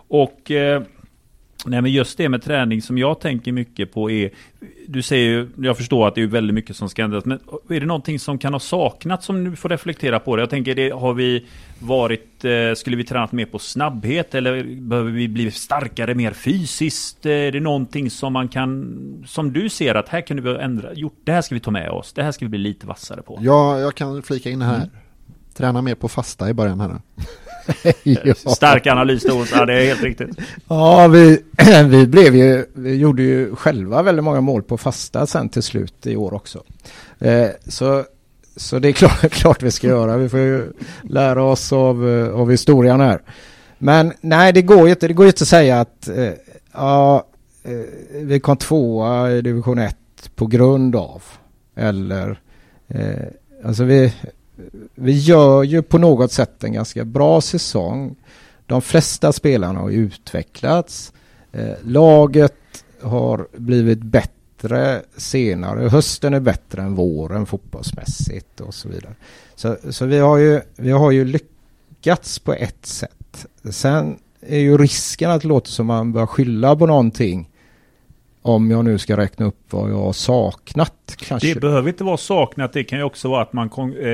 [0.09, 0.83] Och eh,
[1.65, 4.31] Nej men just det med träning som jag tänker mycket på är
[4.87, 7.39] Du säger ju, jag förstår att det är väldigt mycket som ska ändras Men
[7.69, 10.43] är det någonting som kan ha saknats som du får reflektera på det?
[10.43, 11.47] Jag tänker det, har vi
[11.79, 17.27] varit eh, Skulle vi tränat mer på snabbhet eller behöver vi bli starkare mer fysiskt?
[17.27, 21.17] Är det någonting som man kan Som du ser att här kunde vi ändra gjort,
[21.25, 23.39] Det här ska vi ta med oss, det här ska vi bli lite vassare på
[23.43, 24.89] Ja, jag kan flika in här mm.
[25.55, 27.01] Träna mer på fasta i början här
[28.03, 28.35] ja.
[28.35, 30.39] Stark analys då, ja, det är helt riktigt.
[30.69, 31.43] Ja, vi,
[31.89, 36.07] vi blev ju, vi gjorde ju själva väldigt många mål på fasta sen till slut
[36.07, 36.63] i år också.
[37.19, 38.05] Eh, så,
[38.57, 40.73] så det är klart, klart vi ska göra, vi får ju
[41.03, 43.23] lära oss av, eh, av historien här.
[43.79, 46.31] Men nej, det går ju inte, det går inte att säga att eh,
[46.73, 47.27] ja,
[48.13, 49.97] vi kom tvåa i division 1
[50.35, 51.23] på grund av.
[51.77, 52.41] Eller,
[52.89, 53.27] eh,
[53.65, 54.13] alltså vi,
[54.95, 58.17] vi gör ju på något sätt en ganska bra säsong.
[58.67, 61.13] De flesta spelarna har utvecklats.
[61.53, 65.89] Eh, laget har blivit bättre senare.
[65.89, 69.15] Hösten är bättre än våren fotbollsmässigt och så vidare.
[69.55, 73.47] Så, så vi, har ju, vi har ju lyckats på ett sätt.
[73.71, 77.51] Sen är ju risken att det låter som man börjar skylla på någonting
[78.47, 81.17] om jag nu ska räkna upp vad jag har saknat.
[81.19, 81.55] Kanske.
[81.55, 82.73] Det behöver inte vara saknat.
[82.73, 84.09] Det kan ju också vara att man eh,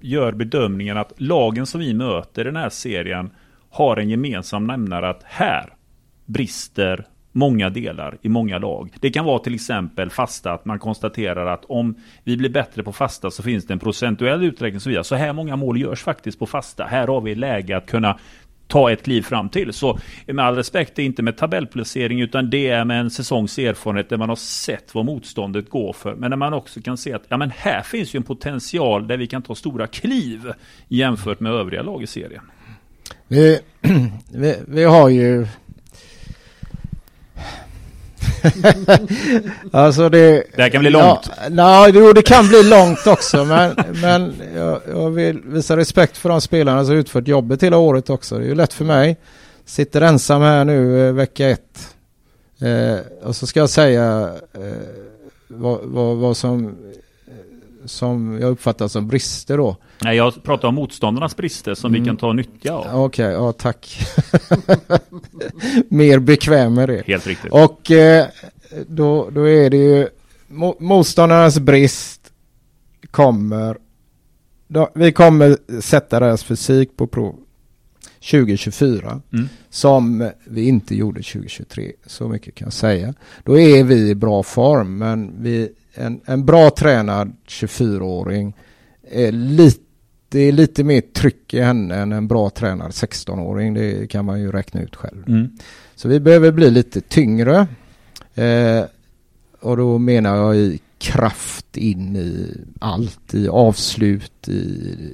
[0.00, 3.30] gör bedömningen att lagen som vi möter i den här serien
[3.70, 5.74] har en gemensam nämnare att här
[6.26, 8.96] brister många delar i många lag.
[9.00, 12.92] Det kan vara till exempel fasta, att man konstaterar att om vi blir bättre på
[12.92, 15.02] fasta så finns det en procentuell uträkning som vi har.
[15.02, 16.84] Så här många mål görs faktiskt på fasta.
[16.84, 18.18] Här har vi läge att kunna
[18.70, 19.72] ta ett kliv fram till.
[19.72, 23.10] Så eh, med all respekt, det är inte med tabellplacering utan det är med en
[23.10, 26.14] säsongs erfarenhet där man har sett vad motståndet går för.
[26.14, 29.16] Men när man också kan se att ja, men här finns ju en potential där
[29.16, 30.52] vi kan ta stora kliv
[30.88, 32.42] jämfört med övriga lag i serien.
[33.28, 33.60] Vi,
[34.32, 35.46] vi, vi har ju
[39.72, 40.44] alltså det...
[40.56, 41.30] Det här kan bli långt.
[41.42, 43.44] Ja, nej, jo, det kan bli långt också.
[43.44, 48.10] men men jag, jag, vill visa respekt för de spelarna som utfört jobbet hela året
[48.10, 48.38] också.
[48.38, 49.16] Det är ju lätt för mig.
[49.64, 51.94] Sitter ensam här nu eh, vecka ett.
[52.60, 54.60] Eh, och så ska jag säga eh,
[55.48, 56.76] vad, vad, vad som
[57.84, 59.76] som jag uppfattar som brister då.
[60.02, 62.02] Nej, jag pratar om motståndarnas brister som mm.
[62.02, 62.80] vi kan ta nytta av.
[62.80, 63.98] Okej, okay, ja tack.
[65.88, 67.02] Mer bekväm med det.
[67.06, 67.52] Helt riktigt.
[67.52, 68.26] Och eh,
[68.86, 70.08] då, då är det ju
[70.78, 72.32] motståndarnas brist
[73.10, 73.76] kommer.
[74.68, 77.36] Då, vi kommer sätta deras fysik på prov
[78.30, 79.48] 2024 mm.
[79.70, 81.92] som vi inte gjorde 2023.
[82.06, 83.14] Så mycket kan jag säga.
[83.44, 88.56] Då är vi i bra form men vi en, en bra tränad 24-åring
[89.10, 89.84] är lite
[90.32, 93.74] det är lite mer tryck i henne än en bra tränad 16-åring.
[93.74, 95.28] Det kan man ju räkna ut själv.
[95.28, 95.50] Mm.
[95.94, 97.66] Så vi behöver bli lite tyngre.
[98.34, 98.84] Eh,
[99.60, 103.34] och då menar jag i kraft in i allt.
[103.34, 104.52] I avslut, i,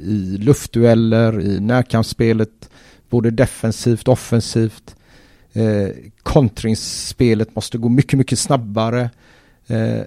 [0.02, 2.70] i luftdueller, i närkampsspelet.
[3.10, 4.96] Både defensivt och offensivt.
[5.52, 5.88] Eh,
[6.22, 9.10] kontringsspelet måste gå mycket, mycket snabbare.
[9.66, 10.00] Eh,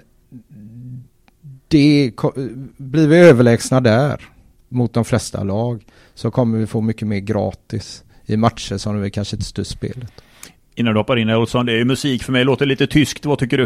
[1.68, 2.12] det,
[2.78, 4.30] blir vi överlägsna där
[4.70, 9.12] mot de flesta lag så kommer vi få mycket mer gratis i matcher som vi
[9.12, 10.12] kanske inte styr spelet.
[10.76, 13.58] Innan du hoppar in Olsson, det är musik för mig, låter lite tyskt, vad tycker
[13.58, 13.64] du?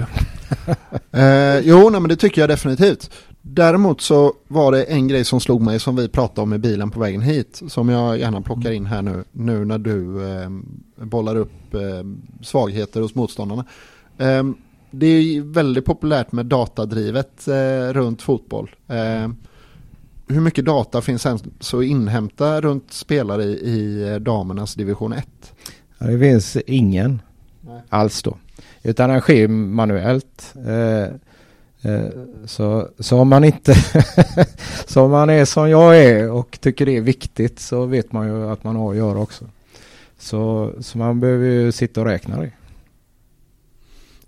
[1.19, 3.11] eh, jo, nej, men det tycker jag definitivt.
[3.41, 6.91] Däremot så var det en grej som slog mig som vi pratade om i bilen
[6.91, 7.61] på vägen hit.
[7.67, 10.49] Som jag gärna plockar in här nu, nu när du eh,
[11.05, 11.81] bollar upp eh,
[12.41, 13.65] svagheter hos motståndarna.
[14.17, 14.43] Eh,
[14.95, 18.75] det är väldigt populärt med datadrivet eh, runt fotboll.
[18.87, 19.29] Eh,
[20.27, 21.27] hur mycket data finns
[21.59, 25.27] så att inhämta runt spelare i, i eh, damernas division 1?
[25.97, 27.21] Ja, det finns ingen
[27.61, 27.81] Nej.
[27.89, 28.37] alls då.
[28.83, 30.53] Utan den sker manuellt.
[30.67, 31.03] Eh,
[31.91, 32.09] eh,
[32.45, 33.73] så, så om man inte
[34.87, 38.27] så om man är som jag är och tycker det är viktigt så vet man
[38.27, 39.45] ju att man har att göra också.
[40.17, 42.51] Så, så man behöver ju sitta och räkna det.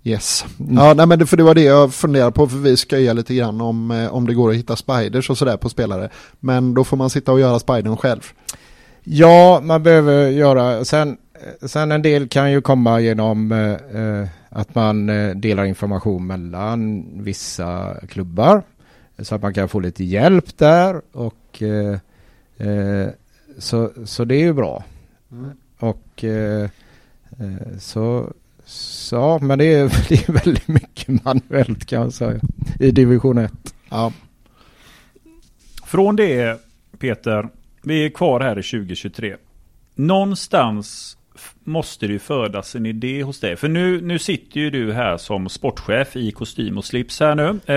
[0.06, 0.44] Yes.
[0.60, 0.74] Mm.
[0.76, 3.34] Ja, nej, men det, för det var det jag funderade på, för vi ska lite
[3.34, 6.10] grann om, eh, om det går att hitta spiders och sådär på spelare.
[6.40, 8.20] Men då får man sitta och göra spidern själv.
[9.04, 11.16] Ja, man behöver göra, sen,
[11.62, 17.06] sen en del kan ju komma genom eh, eh att man eh, delar information mellan
[17.22, 18.62] vissa klubbar.
[19.18, 21.98] Så att man kan få lite hjälp där och eh,
[22.68, 23.08] eh,
[23.58, 24.84] så, så det är ju bra.
[25.32, 25.50] Mm.
[25.78, 26.24] Och
[27.78, 28.32] så
[28.66, 32.40] så, men det är, det är väldigt mycket manuellt kan jag säga.
[32.80, 33.52] I division 1.
[33.88, 34.12] Ja.
[35.86, 36.60] Från det
[36.98, 37.48] Peter,
[37.82, 39.36] vi är kvar här i 2023.
[39.94, 41.16] Någonstans
[41.64, 43.56] måste det ju födas en idé hos dig.
[43.56, 47.48] För nu, nu sitter ju du här som sportchef i kostym och slips här nu.
[47.66, 47.74] Eh,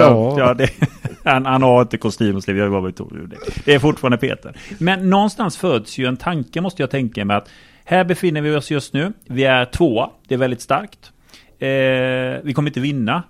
[0.00, 0.34] ja.
[0.38, 0.70] ja det,
[1.24, 3.36] han, han, har inte kostym och slips, jag var det.
[3.64, 4.56] det är fortfarande Peter.
[4.78, 7.48] Men någonstans föds ju en tanke måste jag tänka mig att
[7.92, 9.12] här befinner vi oss just nu.
[9.24, 10.10] Vi är tvåa.
[10.28, 11.12] Det är väldigt starkt.
[11.58, 13.22] Eh, vi kommer inte vinna.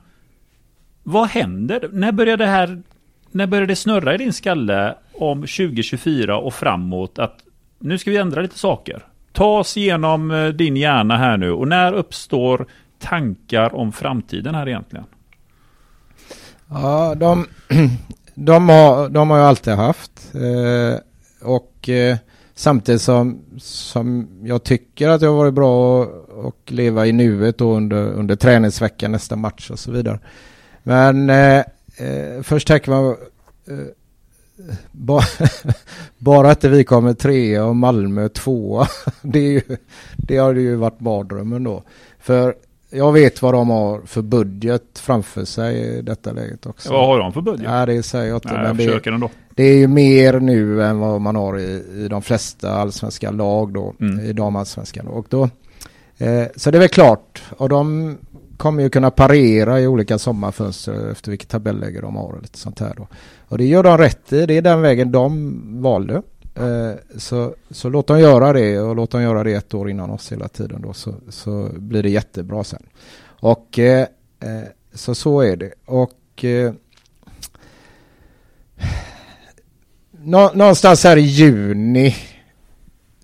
[1.03, 1.89] Vad händer?
[1.93, 2.83] När börjar det här
[3.31, 7.39] när börjar det snurra i din skalle om 2024 och framåt att
[7.79, 9.05] nu ska vi ändra lite saker?
[9.33, 12.67] Ta oss igenom eh, din hjärna här nu och när uppstår
[12.99, 15.05] tankar om framtiden här egentligen?
[16.69, 17.47] Ja, de,
[18.35, 20.35] de, har, de har jag alltid haft.
[20.35, 21.01] Eh,
[21.49, 22.17] och eh,
[22.63, 27.77] Samtidigt som, som jag tycker att det har varit bra och leva i nuet då
[27.77, 30.19] under, under träningsveckan, nästa match och så vidare.
[30.83, 31.59] Men eh,
[31.97, 33.17] eh, först tänker man
[33.69, 33.77] eh,
[34.93, 35.23] bara,
[36.19, 38.89] bara att vi kommer trea och Malmö tvåa.
[39.23, 39.63] Det, är ju,
[40.17, 41.83] det har ju varit mardrömmen då.
[42.19, 42.55] För
[42.91, 46.93] jag vet vad de har för budget framför sig i detta läget också.
[46.93, 47.67] Vad har de för budget?
[47.71, 48.53] Ja, det säger jag inte.
[48.53, 49.31] Nej, jag det, försöker ändå.
[49.55, 53.73] Det är ju mer nu än vad man har i, i de flesta allsvenska lag
[53.73, 53.95] då.
[54.01, 54.21] Mm.
[54.21, 55.07] I damallsvenskan.
[55.07, 55.43] Och då,
[56.19, 57.43] eh, så det är väl klart.
[57.57, 58.17] Och de
[58.57, 62.81] kommer ju kunna parera i olika sommarfönster efter vilket tabelläge de har och lite sånt
[62.81, 63.07] här då.
[63.49, 64.47] Och det gör de rätt i.
[64.47, 66.23] Det är den vägen de valde.
[66.55, 70.11] Eh, så, så låt dem göra det och låt dem göra det ett år innan
[70.11, 72.83] oss hela tiden då så, så blir det jättebra sen.
[73.25, 74.07] Och eh,
[74.41, 75.73] eh, så så är det.
[75.87, 76.73] Och eh,
[80.25, 82.17] nå, någonstans här i juni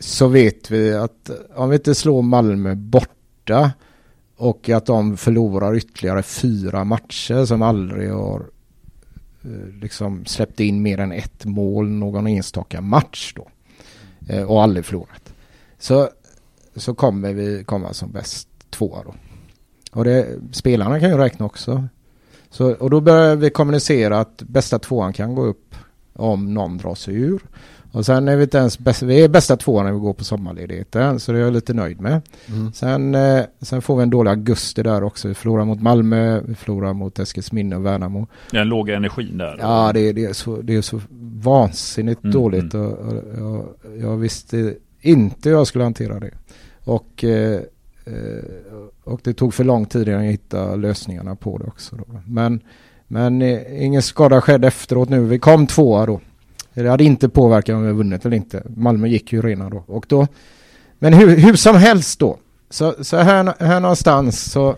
[0.01, 3.73] så vet vi att om vi inte slår Malmö borta
[4.37, 8.47] och att de förlorar ytterligare fyra matcher som aldrig har
[9.43, 13.49] eh, liksom släppt in mer än ett mål någon enstaka match då.
[14.29, 15.33] Eh, och aldrig förlorat.
[15.79, 16.09] Så,
[16.77, 19.15] så kommer vi komma som bäst tvåa då.
[19.93, 21.89] Och det, spelarna kan ju räkna också.
[22.51, 25.75] Så, och då börjar vi kommunicera att bästa tvåan kan gå upp
[26.19, 27.41] om någon drar sig ur.
[27.93, 30.25] Och sen är vi inte ens bäst, vi är bästa tvåan när vi går på
[30.25, 32.21] sommarledigheten så det är jag lite nöjd med.
[32.49, 32.73] Mm.
[32.73, 35.29] Sen, eh, sen får vi en dålig augusti där också.
[35.29, 38.27] Vi förlorar mot Malmö, vi förlorar mot Eskilsminne och Värnamo.
[38.51, 39.57] Den låga energin där.
[39.61, 41.01] Ja, det, är- det, är, så, det är så
[41.43, 43.65] vansinnigt Mm, dåligt och, och, jag,
[44.01, 46.31] jag visste inte hur jag skulle hantera det.
[46.85, 47.61] Och, eh,
[48.05, 48.45] eh,
[49.05, 51.97] och det tog för lång tid innan jag hittade lösningarna på det också.
[51.97, 52.05] Då.
[52.27, 52.61] Men,
[53.09, 55.21] men eh, ingen skada skedde efteråt nu.
[55.21, 56.21] Vi kom tvåa då.
[56.75, 58.63] Det hade inte påverkat om vi vunnit eller inte.
[58.77, 59.85] Malmö gick ju rena då.
[59.87, 60.27] Och då
[60.99, 62.39] men hur, hur som helst då.
[62.71, 64.77] Så, så här, här någonstans så,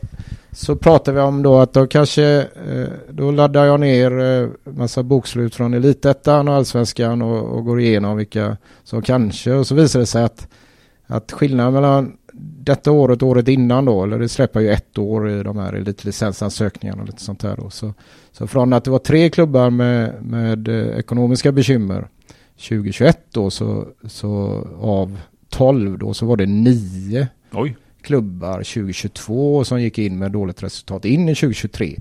[0.52, 2.24] så pratar vi om då att då kanske
[2.68, 7.80] eh, då laddar jag ner eh, massa bokslut från Elitettan och Allsvenskan och, och går
[7.80, 10.48] igenom vilka som kanske och så visar det sig att,
[11.06, 15.42] att skillnaden mellan detta året året innan då, eller det släpper ju ett år i
[15.42, 17.70] de här elitlicensansökningarna och lite sånt här då.
[17.70, 17.94] Så,
[18.32, 22.08] så från att det var tre klubbar med, med eh, ekonomiska bekymmer
[22.68, 25.18] 2021 då så, så av
[25.48, 27.76] 12 då så var det nio Oj.
[28.02, 31.96] klubbar 2022 som gick in med dåligt resultat in i 2023.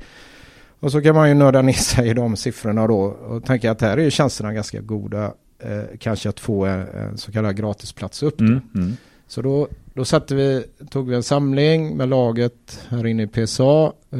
[0.79, 3.81] Och så kan man ju nörda ner sig i de siffrorna då och tänka att
[3.81, 8.23] här är ju chanserna ganska goda eh, kanske att få en, en så kallad gratisplats
[8.23, 8.39] upp.
[8.39, 8.97] Mm, mm.
[9.27, 13.91] Så då, då satte vi, tog vi en samling med laget här inne i PSA
[14.11, 14.19] eh,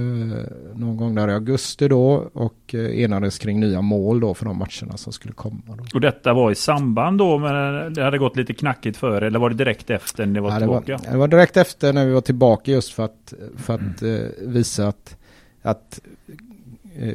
[0.76, 4.58] någon gång där i augusti då och eh, enades kring nya mål då för de
[4.58, 5.62] matcherna som skulle komma.
[5.68, 5.84] Då.
[5.94, 9.50] Och detta var i samband då med det hade gått lite knackigt före eller var
[9.50, 11.12] det direkt efter när ni var Ja, det, var, tillbaka?
[11.12, 14.88] det var direkt efter när vi var tillbaka just för att, för att eh, visa
[14.88, 15.16] att,
[15.62, 16.00] att,
[17.00, 17.14] eh,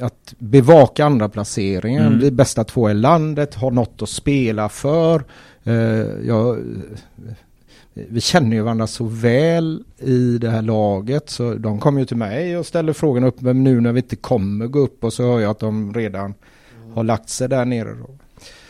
[0.00, 2.18] att bevaka andra placeringen, Mm.
[2.18, 5.24] bli bästa två i landet, ha något att spela för.
[5.64, 5.74] Eh,
[6.26, 6.58] jag,
[7.94, 12.16] vi känner ju varandra så väl i det här laget så de kom ju till
[12.16, 15.22] mig och ställde frågan upp men nu när vi inte kommer gå upp och så
[15.22, 16.34] hör jag att de redan
[16.94, 17.88] har lagt sig där nere.
[17.94, 18.10] Då.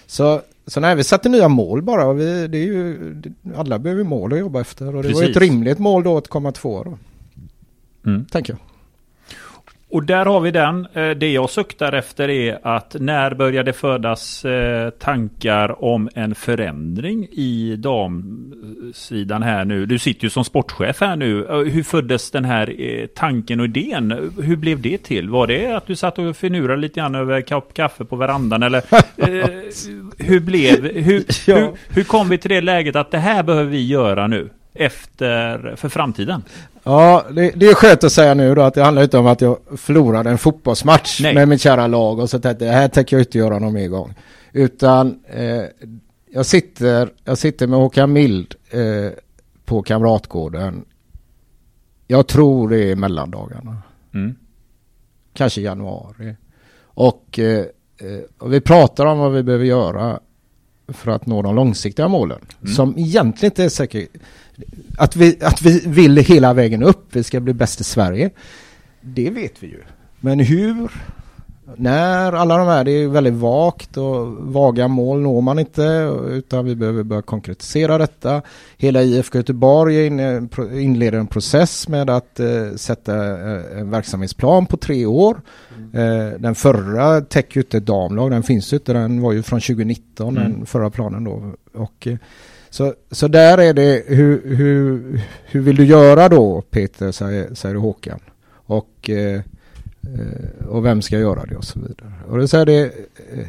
[0.06, 2.12] Så, så nej, vi satte nya mål bara.
[2.12, 3.14] Vi, det är ju,
[3.56, 5.50] alla behöver mål att jobba efter och det var ju ett Precis.
[5.50, 6.98] rimligt mål då att komma två då,
[8.10, 8.24] Mm.
[8.24, 8.60] tänker jag.
[9.94, 10.86] Och där har vi den.
[10.92, 17.28] Eh, Det jag suktar efter är att när började födas eh, tankar om en förändring
[17.32, 19.86] i damsidan här nu?
[19.86, 21.44] Du sitter ju som sportchef här nu.
[21.46, 24.32] Eh, Hur föddes den här tanken och idén?
[24.42, 25.28] Hur blev det till?
[25.30, 28.62] Var det att du satt och finurade lite grann över kopp kaffe på verandan?
[28.62, 28.82] Eller
[30.24, 33.86] hur blev, hur, hur, hur kom vi till det läget att det här behöver vi
[33.86, 34.50] göra nu?
[34.74, 36.42] Efter, för framtiden?
[36.82, 39.40] Ja, det, det är skönt att säga nu då att det handlar inte om att
[39.40, 41.34] jag förlorade en fotbollsmatch Nej.
[41.34, 43.88] med mitt kära lag och så tänkte det här tänker jag inte göra någon mer
[43.88, 44.14] gång.
[44.52, 45.62] Utan eh,
[46.30, 49.12] jag, sitter, jag sitter med Håkan Mild eh,
[49.64, 50.84] på Kamratgården.
[52.06, 53.82] Jag tror det är mellandagarna.
[54.14, 54.34] Mm.
[55.32, 56.36] kanske januari.
[56.82, 57.58] Och, eh,
[57.98, 60.20] eh, och vi pratar om vad vi behöver göra
[60.88, 62.40] för att nå de långsiktiga målen.
[62.60, 62.74] Mm.
[62.74, 64.08] Som egentligen inte är säkert
[64.98, 68.30] att vi, att vi vill hela vägen upp, vi ska bli bäst i Sverige.
[69.00, 69.80] Det vet vi ju.
[70.20, 70.90] Men hur?
[71.76, 72.32] När?
[72.32, 75.82] Alla de här, det är väldigt vagt och vaga mål når man inte
[76.30, 78.42] utan vi behöver börja konkretisera detta.
[78.76, 80.06] Hela IFK Göteborg
[80.82, 85.40] inleder en process med att eh, sätta eh, en verksamhetsplan på tre år.
[85.92, 89.60] Eh, den förra täcker ju inte damlag, den finns ju inte, den var ju från
[89.60, 90.52] 2019, Mm.
[90.52, 91.52] den förra planen då.
[91.74, 92.16] Och, eh,
[92.74, 97.74] så, så där är det, hur, hur, hur vill du göra då Peter, säger, säger
[97.74, 98.20] Håkan.
[98.52, 99.40] Och, eh,
[100.68, 102.12] och vem ska göra det och så vidare.
[102.28, 102.92] Och det, så det,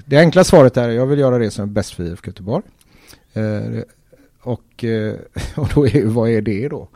[0.06, 2.64] det enkla svaret är jag vill göra det som är bäst för IFK Göteborg.
[3.34, 3.82] Eh,
[4.42, 5.16] och, eh,
[5.56, 6.88] och då är, vad är det då?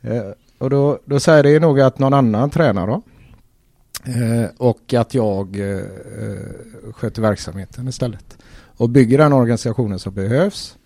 [0.00, 0.22] Eh,
[0.58, 3.02] och då, då säger det nog att någon annan tränar då.
[4.04, 5.82] Eh, och att jag eh, eh
[6.92, 8.38] sköter verksamheten istället.
[8.76, 10.76] Och bygger den organisationen som behövs.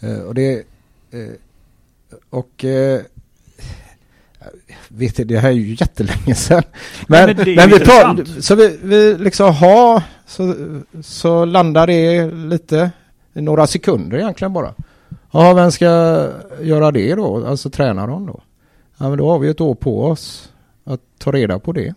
[0.00, 0.64] Eh, och det...
[1.10, 1.32] Eh,
[2.30, 2.64] och...
[2.64, 3.00] Eh,
[4.88, 6.62] vet du, det här är ju jättelänge sedan.
[7.08, 10.54] Men, men, det är men vi tar, så vi, vi liksom har, så,
[11.02, 12.90] så landar det lite
[13.34, 14.74] i några sekunder egentligen bara.
[15.30, 15.84] Ja, vem ska
[16.60, 17.46] göra det då?
[17.46, 18.40] Alltså tränaren då?
[18.98, 20.52] Ja, men då har vi ett år på oss
[20.84, 21.94] att ta reda på det.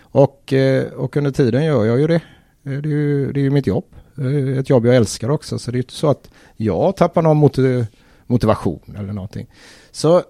[0.00, 0.52] Och,
[0.96, 2.20] och under tiden gör jag ju det.
[2.62, 3.84] Det är ju, det är ju mitt jobb.
[4.18, 5.58] Eh, ett jobb jag älskar också.
[5.58, 7.86] Så det är inte så att jag tappar någon motiv-
[8.26, 9.46] motivation eller någonting.
[9.90, 10.22] Så,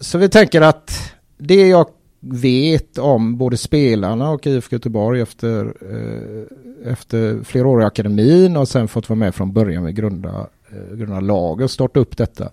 [0.00, 1.86] så vi tänker att det jag
[2.20, 8.68] vet om både spelarna och IFK Göteborg efter, eh, efter flera år i akademin och
[8.68, 12.50] sen fått vara med från början med grunda, eh, grunda lag och starta upp detta.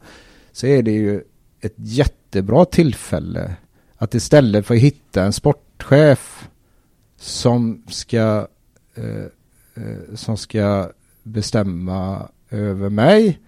[0.52, 1.22] Så är det ju
[1.62, 3.56] ett jättebra tillfälle
[3.98, 6.50] att istället för att hitta en sportchef
[7.20, 8.48] som ska,
[8.96, 9.26] eh,
[10.16, 10.90] som ska
[11.24, 13.40] bestämma över mig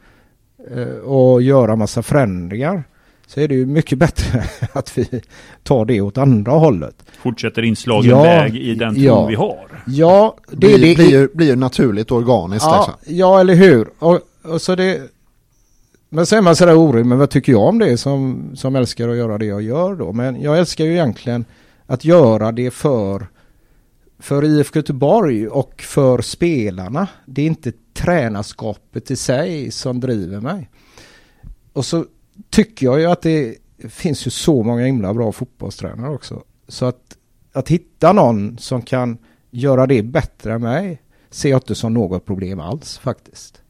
[0.72, 2.84] eh, och göra massa förändringar
[3.28, 5.22] så är det ju mycket bättre att vi
[5.64, 6.96] tar det åt andra hållet.
[7.22, 9.26] Fortsätter inslagen Ja, väg i den ton ja.
[9.26, 9.84] vi har.
[9.88, 10.96] Ja, det blir, det.
[10.96, 13.18] blir, ju, blir ju naturligt organiskt ja, liksom.
[13.18, 13.90] ja, eller hur?
[14.00, 15.02] Och, och så det,
[16.10, 19.10] men så är man sådär orolig, men vad tycker jag om det som, som älskar
[19.10, 20.14] att göra det jag gör då?
[20.14, 21.46] Men jag älskar ju egentligen
[21.86, 23.28] att göra det för,
[24.20, 27.08] för IFK Göteborg och för spelarna.
[27.26, 30.70] Det är inte tränarskapet i sig som driver mig.
[31.74, 32.06] Och så
[32.50, 33.58] tycker jag ju att det
[33.90, 36.44] finns ju så många himla bra fotbollstränare också.
[36.68, 37.18] Så att,
[37.54, 39.18] att hitta någon som kan
[39.52, 43.62] göra det bättre än mig ser jag inte som något problem alls faktiskt.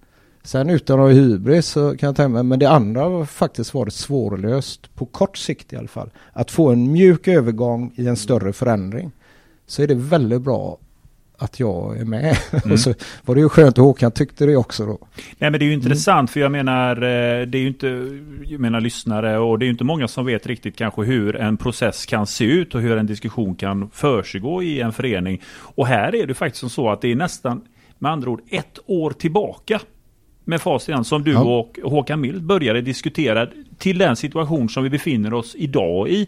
[0.43, 3.73] Sen utan att ha hybris så kan jag tänka mig, men det andra har faktiskt
[3.73, 6.11] varit svårlöst på kort sikt i alla fall.
[6.33, 9.11] Att få en mjuk övergång i en större förändring.
[9.69, 10.77] Så är det väldigt bra
[11.37, 12.37] att jag är med.
[12.51, 12.71] Mm.
[12.71, 12.93] och så
[13.25, 14.97] var det ju skönt att Håkan tyckte det också då.
[15.37, 17.87] Nej men det är ju intressant för jag menar eh, det är ju inte
[18.45, 21.57] jag menar lyssnare och det är ju inte många som vet riktigt kanske hur en
[21.57, 25.41] process kan se ut och hur en diskussion kan försiggå i en förening.
[25.75, 27.61] Och här är det faktiskt som så att det är nästan
[27.99, 29.79] med andra ord ett år tillbaka
[30.43, 31.41] med facit som du Ja.
[31.59, 33.47] och Håkan Mild började diskutera
[33.77, 36.27] till den situation som vi befinner oss idag i.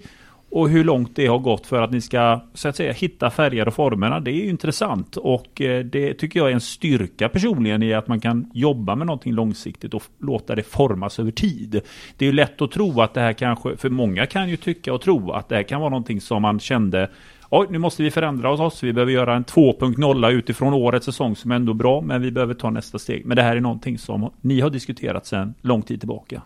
[0.51, 3.67] Och hur långt det har gått för att ni ska så att säga hitta färger
[3.67, 4.19] och formerna.
[4.19, 8.19] Det är intressant och eh, det tycker jag är en styrka personligen i att man
[8.19, 11.81] kan jobba med någonting långsiktigt och låta det formas över tid.
[12.17, 14.93] Det är ju lätt att tro att det här kanske, för många kan ju tycka
[14.93, 17.09] och tro att det här kan vara någonting som man kände
[17.53, 18.83] Oj, nu måste vi förändra oss.
[18.83, 22.53] Vi behöver göra en 2.0 utifrån årets säsong som är ändå bra, men vi behöver
[22.53, 23.25] ta nästa steg.
[23.25, 26.41] Men det här är någonting som ni har diskuterat sedan lång tid tillbaka.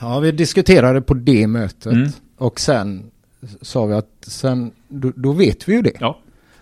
[0.00, 2.08] Ja, vi diskuterade på det mötet Mm.
[2.36, 3.10] och sen
[3.62, 5.96] sa vi att sen, då, då vet vi ju det.
[6.00, 6.18] Ja.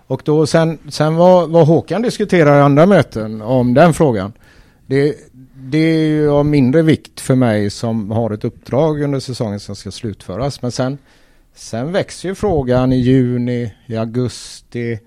[0.06, 4.32] Och då sen, sen vad, vad Håkan diskuterar i andra möten om den frågan.
[4.86, 5.16] Det,
[5.54, 9.76] det är ju av mindre vikt för mig som har ett uppdrag under säsongen som
[9.76, 10.62] ska slutföras.
[10.62, 10.98] Men sen,
[11.54, 14.98] sen växer ju frågan i juni, i augusti.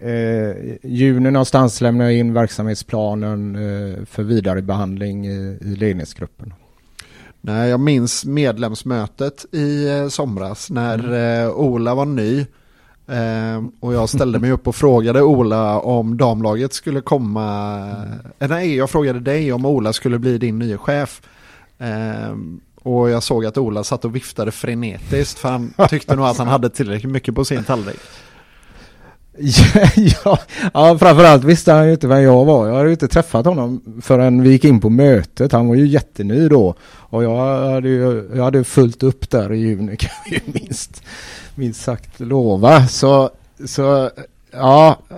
[0.00, 6.54] Eh, juni någonstans lämnar jag in verksamhetsplanen eh, för vidare behandling i, i ledningsgruppen.
[7.46, 11.44] Nej, jag minns medlemsmötet i eh, somras när Mm.
[11.46, 12.46] eh, Ola var ny.
[13.08, 17.78] Eh, och jag ställde mig upp och frågade Ola om damlaget skulle komma.
[18.38, 21.22] Eh, nej, jag frågade dig om Ola skulle bli din nya chef.
[22.82, 26.48] Och jag såg att Ola satt och viftade frenetiskt för han tyckte nog att han
[26.48, 28.00] hade tillräckligt mycket på sin tallrik.
[30.24, 30.38] ja,
[30.74, 32.66] ja, framförallt visste han ju inte vem jag var.
[32.68, 35.52] Jag hade ju inte träffat honom förrän vi gick in på mötet.
[35.52, 36.74] Han var ju jätteny då.
[36.82, 41.02] Och jag hade ju jag hade fullt upp där i juni kan vi ju minst,
[41.54, 42.86] minst sagt lova.
[42.86, 43.30] Så,
[43.66, 44.10] så
[44.52, 45.16] ja, eh,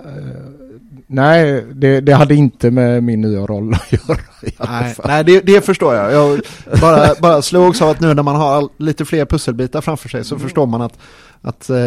[1.07, 4.19] nej, det, det hade inte med min nya roll att göra
[4.59, 6.13] Nej, nej det, det förstår jag.
[6.13, 6.41] Jag
[6.81, 10.39] bara, bara slogs av att nu när man har lite fler pusselbitar framför sig så
[10.39, 10.99] förstår man att,
[11.41, 11.77] att eh,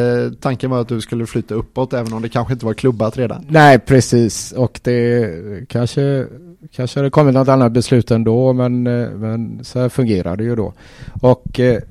[0.41, 3.47] tanken var att du skulle flytta uppåt även om det kanske inte var klubbat redan.
[3.49, 4.53] Nej, precis.
[4.53, 6.27] Och det kanske,
[6.73, 10.57] kanske hade kommit något annat beslut ändå, men, eh, men så här fungerar det ju
[10.57, 10.73] då.
[11.21, 11.83] Och eh,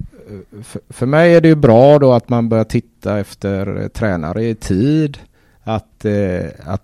[0.64, 4.46] för, för mig är det ju bra då att man börjar titta efter eh, tränare
[4.46, 5.18] i tid.
[5.64, 6.84] Att, eh, att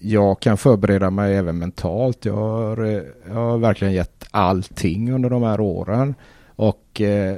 [0.00, 2.24] jag kan förbereda mig även mentalt.
[2.24, 6.14] Jag har, eh, jag har verkligen gett allting under de här åren.
[6.46, 7.36] Och eh,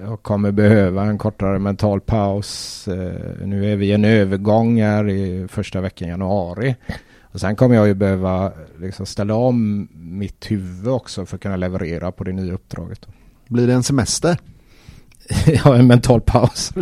[0.00, 2.88] jag kommer behöva en kortare mental paus.
[2.88, 6.76] Eh, nu är vi i en övergång här i första veckan januari.
[7.20, 11.56] Och sen kommer jag ju behöva liksom ställa om mitt huvud också för att kunna
[11.56, 13.06] leverera på det nya uppdraget.
[13.48, 14.38] Blir det en semester?
[15.64, 16.72] ja, en mental paus.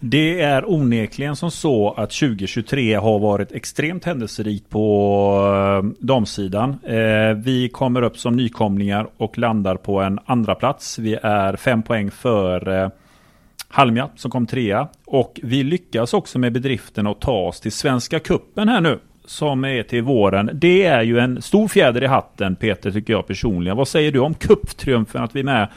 [0.00, 6.78] Det är onekligen som så att 2023 har varit extremt händelserikt på eh, damsidan.
[6.82, 10.98] Eh, vi kommer upp som nykomlingar och landar på en andra plats.
[10.98, 12.90] Vi är fem poäng före eh,
[13.68, 14.88] Halmia som kom trea.
[15.06, 18.98] Och vi lyckas också med bedriften att ta oss till Svenska Kuppen här nu.
[19.24, 20.50] Som är till våren.
[20.54, 23.76] Det är ju en stor fjäder i hatten Peter tycker jag personligen.
[23.76, 25.22] Vad säger du om cuptriumfen?
[25.22, 25.68] Att vi är med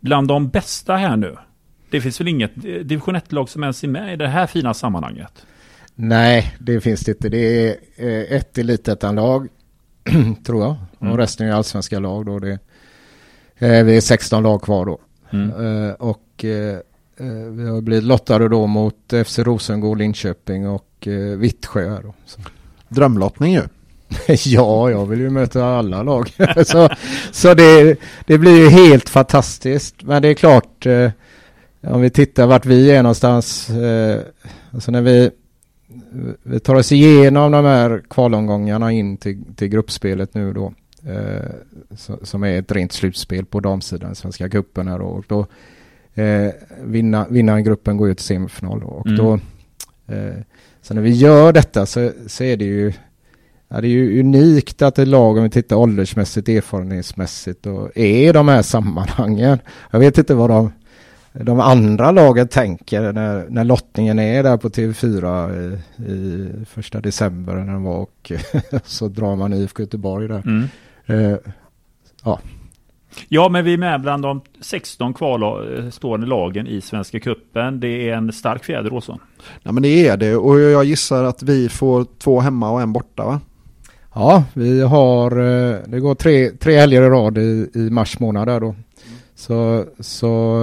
[0.00, 1.36] bland de bästa här nu?
[1.90, 5.46] Det finns väl inget division 1-lag som ens är med i det här fina sammanhanget?
[6.00, 7.28] Nej, det finns det inte.
[7.28, 9.48] Det är eh, ett elitettan-lag,
[10.46, 10.76] tror jag.
[11.00, 11.12] Mm.
[11.12, 12.38] Och resten är allsvenska lag då.
[12.38, 12.58] Det,
[13.58, 15.00] eh, vi är 16 lag kvar då.
[15.30, 15.52] Mm.
[15.52, 16.78] Uh, och uh,
[17.50, 22.02] vi har blivit lottade då mot FC Rosengård, Linköping och Vittsjö.
[22.02, 22.40] Då, så.
[22.88, 23.62] Drömlottning ju.
[24.44, 26.32] ja, jag vill ju möta alla lag.
[26.66, 26.88] så
[27.30, 30.02] så det, det blir ju helt fantastiskt.
[30.02, 30.86] Men det är klart,
[31.80, 34.20] om vi tittar vart vi är någonstans, eh,
[34.70, 35.30] alltså när vi,
[36.42, 40.72] vi tar oss igenom de här kvalomgångarna in till, till gruppspelet nu då,
[41.06, 41.50] eh,
[41.96, 45.46] så, som är ett rent slutspel på damsidan, Svenska cupen här och då
[46.14, 46.50] eh,
[46.84, 49.18] vinna, vinnaren gruppen går ju till semifinal och mm.
[49.18, 49.34] då
[50.14, 50.34] eh,
[50.82, 52.92] så när vi gör detta så, så är det ju
[53.70, 58.28] Ja, det är ju unikt att ett lag, om vi tittar åldersmässigt, erfarenhetsmässigt och är
[58.28, 59.58] i de här sammanhangen.
[59.90, 60.72] Jag vet inte vad de
[61.32, 65.78] de andra lagen tänker när, när lottningen är där på TV4 i,
[66.12, 68.32] i första december när den var och
[68.84, 70.42] så drar man IFK Göteborg där.
[70.46, 70.68] Mm.
[71.10, 71.38] Uh,
[72.24, 72.40] ja.
[73.28, 77.80] Ja, men vi är med bland de 16 kvarstående lagen i Svenska Kuppen.
[77.80, 79.18] Det är en stark fjäder, Åsson.
[79.62, 82.92] Ja, men det är det och jag gissar att vi får två hemma och en
[82.92, 83.40] borta, va?
[84.14, 88.48] Ja, vi har, eh, det går tre, tre helger i rad i, i mars månad
[88.48, 88.74] där då.
[89.34, 90.60] Så, så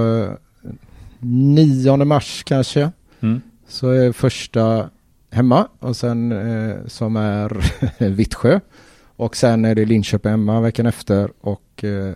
[1.26, 2.92] 9 mars kanske.
[3.20, 3.42] Mm.
[3.68, 4.90] Så är första
[5.32, 7.72] hemma och sen eh, som är
[8.10, 8.60] Vittsjö.
[9.16, 12.16] Och sen är det Linköping hemma veckan efter och, eh,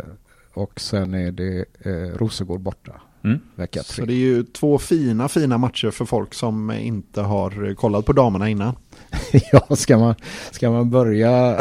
[0.53, 3.01] och sen är det eh, Rosengård borta.
[3.24, 3.39] Mm.
[3.55, 3.95] Vecka tre.
[3.95, 8.14] Så det är ju två fina, fina matcher för folk som inte har kollat på
[8.14, 8.76] damerna innan.
[9.51, 10.16] ja, ska man,
[10.51, 11.57] ska man börja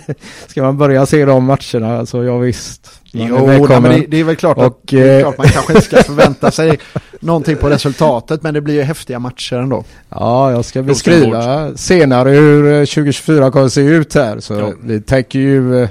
[0.46, 3.00] ska man börja se de matcherna så ja visst.
[3.14, 5.72] Jo, nej, men det, det, är väl klart och, att det är klart man kanske
[5.72, 6.78] inte ska förvänta sig
[7.20, 9.84] någonting på resultatet men det blir ju häftiga matcher ändå.
[10.08, 14.72] Ja, jag ska beskriva senare hur 2024 kommer att se ut här så ja.
[14.82, 15.88] vi tänker ju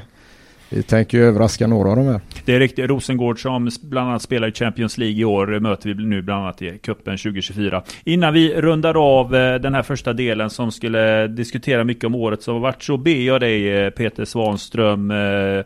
[0.72, 2.22] vi tänker ju överraska några av de här.
[2.46, 2.90] Det är riktigt.
[2.90, 6.62] Rosengård som bland annat spelar i Champions League i år möter vi nu bland annat
[6.62, 7.84] i cupen 2024.
[8.04, 12.44] Innan vi rundar av eh, den här första delen som skulle diskutera mycket om året
[12.44, 15.66] som har varit så ber jag dig eh, Peter Svanström eh,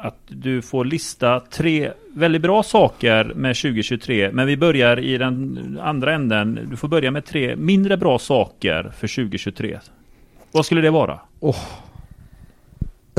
[0.00, 4.30] att du får lista tre väldigt bra saker med 2023.
[4.32, 6.68] Men vi börjar i den andra änden.
[6.70, 9.78] Du får börja med tre mindre bra saker för 2023.
[10.52, 11.20] Vad skulle det vara?
[11.40, 11.87] Oh.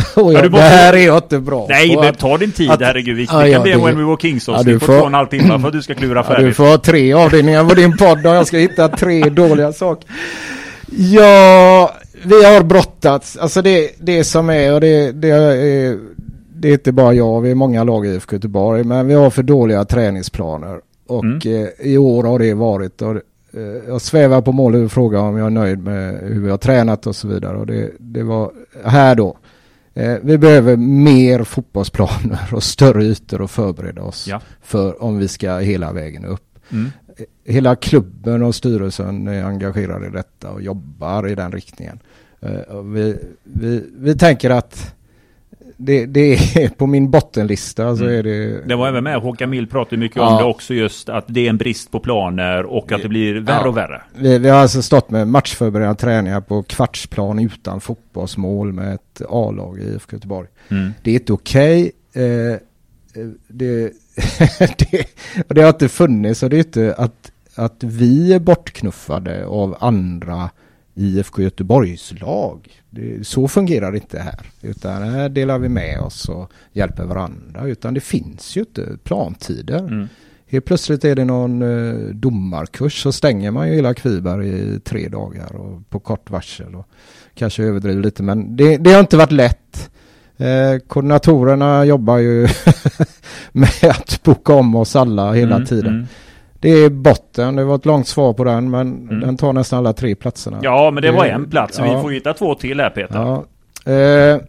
[0.16, 3.18] Oh, ja, det här är jag inte bra Nej, men ta din tid, att, herregud.
[3.18, 5.14] Vi, ja, kan bli en When We Were Kings ja, du får två och en
[5.14, 6.42] halv timme för att du ska klura färdigt.
[6.42, 9.74] Ja, du får ha tre avdelningar på din podd och jag ska hitta tre dåliga
[9.74, 10.10] saker.
[10.98, 11.94] Ja,
[12.24, 13.38] vi har brottats.
[13.38, 15.98] Alltså det, det som är, och det, det är,
[16.54, 19.30] det är inte bara jag, vi är många lag i IFK Göteborg, men vi har
[19.30, 20.80] för dåliga träningsplaner.
[21.08, 21.40] Och mm.
[21.46, 25.38] eh, i år har det varit, och, eh, jag svävar på målet och frågar om
[25.38, 27.58] jag är nöjd med hur vi har tränat och så vidare.
[27.58, 28.52] Och det, det var
[28.86, 29.38] här då.
[30.00, 34.42] Eh, vi behöver mer fotbollsplaner och större ytor att förbereda oss ja.
[34.62, 36.60] för om vi ska hela vägen upp.
[36.70, 36.92] Mm.
[37.18, 42.00] Eh, hela klubben och styrelsen är engagerade i detta och jobbar i den riktningen.
[42.42, 44.96] Eh, vi, vi, vi tänker att
[45.82, 48.16] det, det, är på min bottenlista så mm.
[48.16, 48.68] är det...
[48.68, 50.32] Det var även med, Håkan Mild pratade mycket ja.
[50.32, 53.36] om det också just att det är en brist på planer och att det blir
[53.36, 53.68] värre ja.
[53.68, 54.02] och värre.
[54.16, 59.80] Vi, vi, har alltså stått med matchförberedande träningar på kvartsplan utan fotbollsmål med ett A-lag
[59.80, 60.48] i IFK Göteborg.
[60.70, 60.94] Mm.
[61.04, 61.92] Det är inte okej.
[62.10, 62.26] Okay.
[62.26, 62.58] Eh,
[63.48, 63.92] det,
[64.78, 65.06] det,
[65.48, 70.50] det har inte funnits och det är inte att, att vi är bortknuffade av andra
[71.00, 72.68] IFK Göteborgs lag.
[72.90, 74.40] Det, så fungerar det inte här.
[74.62, 77.68] Utan här delar vi med oss och hjälper varandra.
[77.68, 79.80] Utan det finns ju inte plantider.
[79.80, 80.08] Mm.
[80.48, 85.08] Helt plötsligt är det någon eh, domarkurs så stänger man ju hela Kviberg i tre
[85.08, 86.76] dagar och på kort varsel.
[86.76, 86.88] Och
[87.36, 89.90] kanske överdriver lite men det, det har inte varit lätt.
[90.38, 92.48] Eh, koordinatorerna jobbar ju
[93.52, 95.94] med att boka om oss alla hela Mm, tiden.
[95.94, 96.08] mm.
[96.60, 99.20] Det är botten, det var ett långt svar på den men Mm.
[99.20, 100.60] den tar nästan alla tre platserna.
[100.62, 101.76] Ja, men det var Det- en plats.
[101.76, 101.96] så ja.
[101.96, 103.16] Vi får hitta två till här Peter.
[103.16, 103.46] Ja,
[103.92, 104.42] eh,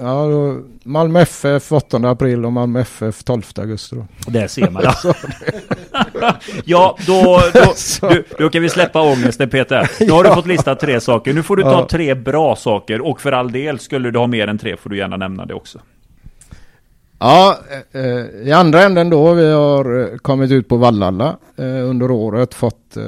[0.00, 4.06] ja då, Malmö FF 8 april och Malmö FF 12 augusti då.
[4.30, 5.14] Där ser man det.
[6.64, 9.90] ja, då, då, du, då kan vi släppa ångesten Peter.
[10.00, 11.32] Nu har du fått lista tre saker.
[11.34, 11.86] Nu får du ta Ja.
[11.90, 13.00] tre bra saker.
[13.00, 15.54] Och för all del, skulle du ha mer än tre får du gärna nämna det
[15.54, 15.78] också.
[17.24, 21.88] Ja, eh, eh, i andra änden då, vi har eh, kommit ut på Vallalla eh,
[21.88, 23.04] under året, fått, eh,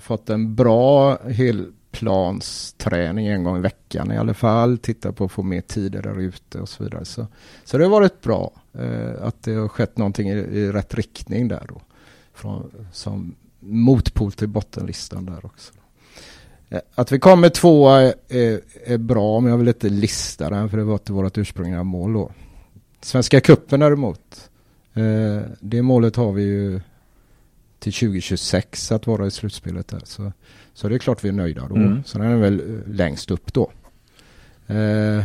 [0.00, 5.42] fått en bra helplansträning en gång i veckan i alla fall, titta på att få
[5.42, 7.04] mer tider där ute och så vidare.
[7.04, 7.26] Så,
[7.64, 11.48] så det har varit bra eh, att det har skett någonting i, i rätt riktning
[11.48, 11.80] där då,
[12.34, 15.72] från, som motpol till bottenlistan där också.
[16.68, 20.70] Eh, att vi kommer tvåa är, är, är bra, men jag vill inte lista den
[20.70, 22.30] för det var inte vårt ursprungliga mål då.
[23.04, 24.50] Svenska cupen däremot.
[24.94, 26.80] Eh, det målet har vi ju
[27.78, 30.02] till 2026 att vara i slutspelet där.
[30.04, 30.32] Så,
[30.74, 31.76] så det är klart vi är nöjda då.
[31.76, 32.04] Mm.
[32.04, 33.70] Så den är väl eh, längst upp då.
[34.66, 35.24] Eh,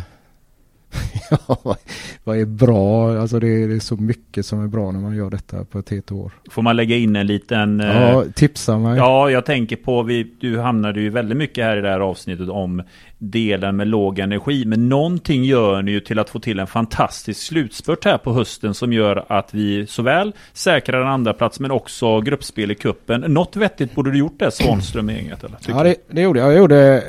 [1.48, 1.78] ja,
[2.24, 3.20] vad, är bra?
[3.22, 5.80] Alltså det är, det är så mycket som är bra när man gör detta på
[5.80, 6.32] ett helt år.
[6.52, 7.80] Får man lägga in en liten...
[7.80, 8.98] eh, Ja, tipsa mig.
[8.98, 12.50] Ja, jag tänker på, vi, du hamnade ju väldigt mycket här i det här avsnittet
[12.50, 12.84] om
[13.18, 14.66] delen med låg energi.
[14.66, 18.74] Men någonting gör ni ju till att få till en fantastisk slutspurt här på hösten
[18.74, 23.22] som gör att vi såväl säkrar en andra plats men också gruppspel i kuppen.
[23.22, 25.58] Något vettigt borde du gjort där Svanström-gänget eller?
[25.58, 26.52] tycker Ja, det, det gjorde jag.
[26.52, 27.04] Jag gjorde...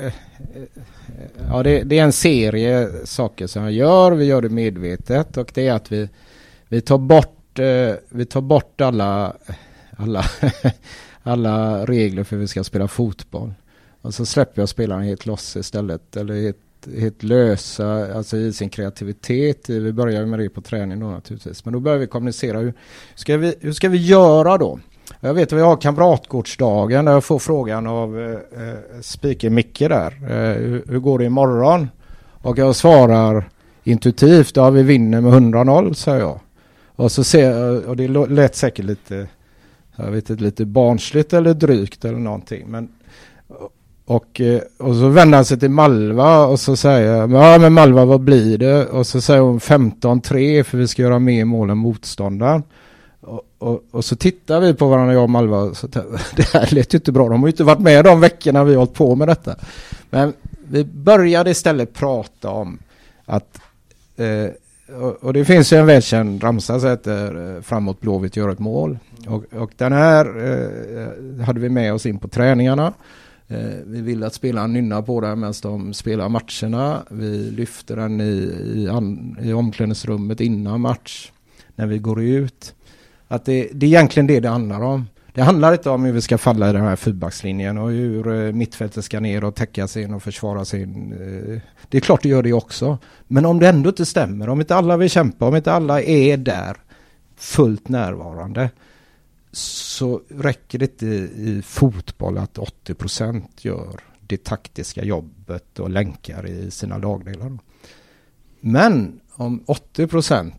[1.48, 4.12] Ja, det, det är en serie saker som jag gör.
[4.12, 6.08] Vi gör det medvetet och det är att vi,
[6.68, 9.36] vi tar bort, eh, vi tar bort alla,
[9.96, 10.24] alla,
[11.22, 13.54] alla regler för hur vi ska spela fotboll.
[14.02, 16.16] Och så släpper jag spelarna helt loss istället.
[16.16, 16.56] Eller helt,
[16.98, 19.68] helt lösa, alltså i sin kreativitet.
[19.68, 21.64] Vi börjar med det på träning då naturligtvis.
[21.64, 22.58] Men då börjar vi kommunicera.
[22.58, 22.74] Hur
[23.14, 24.80] ska vi, hur ska vi göra då?
[25.20, 29.78] Jag vet att vi har kamratgårdsdagen där jag får frågan av eh, eh speaker Micke
[29.78, 30.18] där.
[30.22, 31.88] Eh, hur, hur går det imorgon?
[32.42, 33.50] Och jag svarar
[33.84, 36.40] intuitivt, ja vi vinner med 100-0 säger jag.
[36.96, 39.26] Och så ser och det lät säkert lite,
[39.96, 42.64] jag vet inte, lite barnsligt eller drygt eller någonting.
[42.68, 42.88] Men,
[44.04, 47.72] och, eh, och så vänder han sig till Malva och så säger jag, ja men
[47.72, 48.86] Malva vad blir det?
[48.86, 52.62] Och så säger hon 15-3 för vi ska göra mer mål än motståndaren.
[53.20, 55.74] Och, och, och så tittar vi på varandra, jag och Malva.
[55.74, 55.86] Så,
[56.36, 57.28] det här lät ju inte bra.
[57.28, 59.56] De har ju inte varit med de veckorna vi har hållit på med detta.
[60.10, 60.32] Men
[60.68, 62.78] vi började istället prata om
[63.24, 63.60] att
[64.16, 64.50] eh,
[64.96, 68.58] och, och det finns ju en välkänd ramsa som heter eh, Framåt Blåvitt gör ett
[68.58, 68.98] mål.
[69.26, 72.92] Och, och den här eh, hade vi med oss in på träningarna.
[73.48, 77.02] Eh, vi ville att spelarna nynnar på den medan de spelar matcherna.
[77.10, 81.32] Vi lyfter den i, i, an, i omklädningsrummet innan match.
[81.74, 82.74] När vi går ut.
[83.32, 85.06] Att det, det är egentligen det det handlar om.
[85.34, 88.52] Det handlar inte om hur vi ska falla i den här fyrbackslinjen och hur eh,
[88.52, 91.12] mittfältet ska ner och täcka sin och försvara sin.
[91.12, 92.98] eh, Det är klart det gör det också.
[93.26, 96.36] Men om det ändå inte stämmer, om inte alla vill kämpa, om inte alla är
[96.36, 96.76] där
[97.36, 98.70] fullt närvarande
[99.52, 106.70] så räcker det inte i fotboll att 80% gör det taktiska jobbet och länkar i
[106.70, 107.58] sina lagdelar.
[108.60, 110.52] Men om 80%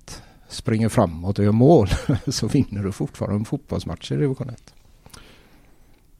[0.51, 1.87] springer framåt och gör mål
[2.27, 4.73] så vinner du fortfarande fotbollsmatcher i division 1.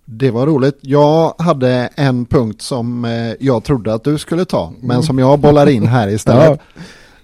[0.06, 0.78] Det var roligt.
[0.82, 5.40] Jag hade en punkt som eh, jag trodde att du skulle ta, men som jag
[5.40, 6.60] bollar in här istället.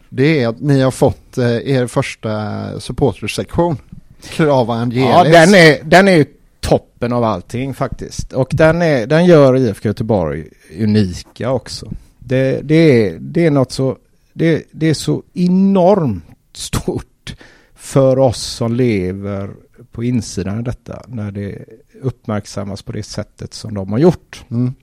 [0.10, 3.78] Det är att ni har fått eh, er första supportersektion.
[4.24, 5.10] Krava Angelis.
[5.10, 6.26] Ja, den är, den är
[6.60, 8.34] toppen av allting faktiskt.
[8.34, 10.48] Och den, är, den gör IFK Göteborg
[10.80, 11.92] unika också.
[12.20, 13.98] Det, det, är, det är något så,
[14.34, 16.24] det, det är så enormt
[16.58, 17.36] stort
[17.76, 19.50] för oss som lever
[19.92, 21.66] på insidan av detta när det
[22.02, 24.46] uppmärksammas på det sättet som de har gjort.
[24.52, 24.74] Mm.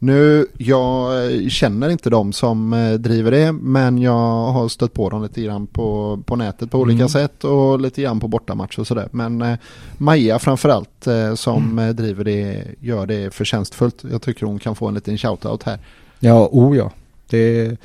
[0.00, 5.10] Nu, jag eh, känner inte de som eh, driver det, men jag har stött på
[5.10, 7.08] dem lite grann på, på nätet på olika Mm.
[7.08, 9.08] sätt och lite grann på bortamatch och sådär.
[9.12, 9.58] Men eh,
[9.98, 11.78] Maja framförallt eh, som Mm.
[11.88, 14.04] eh, driver det, gör det förtjänstfullt.
[14.10, 15.78] Jag tycker hon kan få en liten shoutout här.
[16.20, 16.92] Ja, o ja.
[17.30, 17.76] Det,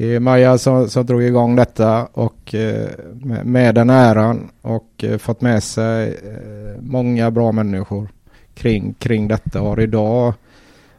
[0.00, 5.04] det är Maja som, som drog igång detta och eh, med, med den äran och
[5.04, 8.08] eh, fått med sig eh, många bra människor
[8.54, 9.60] kring, kring detta.
[9.60, 10.34] Har idag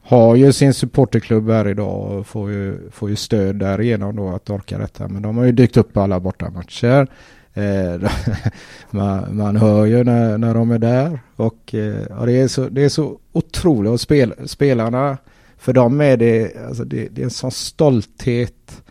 [0.01, 4.49] har ju sin supporterklubb här idag och får ju, får ju stöd därigenom då att
[4.49, 5.07] orka detta.
[5.07, 7.07] Men de har ju dykt upp på alla bortamatcher.
[7.53, 8.11] Eh,
[8.89, 12.69] man, man hör ju när, när de är där och eh, ja, det, är så,
[12.69, 13.91] det är så otroligt.
[13.91, 15.17] Och spel, spelarna,
[15.57, 18.81] för dem är det, alltså det, det är en sån stolthet.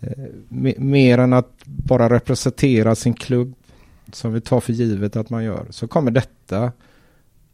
[0.00, 0.10] Eh,
[0.78, 3.54] mer än att bara representera sin klubb
[4.12, 5.66] som vi tar för givet att man gör.
[5.70, 6.72] Så kommer detta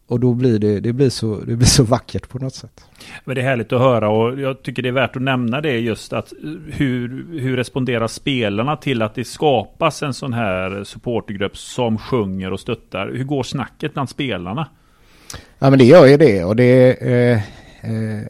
[0.07, 2.85] och då blir det, det, blir så, det blir så vackert på något sätt.
[3.25, 5.79] Men det är härligt att höra och jag tycker det är värt att nämna det
[5.79, 6.33] just att
[6.73, 12.61] hur, hur responderar spelarna till att det skapas en sån här supportergrupp som sjunger och
[12.61, 13.11] stöttar?
[13.15, 14.69] Hur går snacket bland spelarna?
[15.59, 17.37] Ja men det gör ju det och det, eh,
[17.91, 18.23] eh,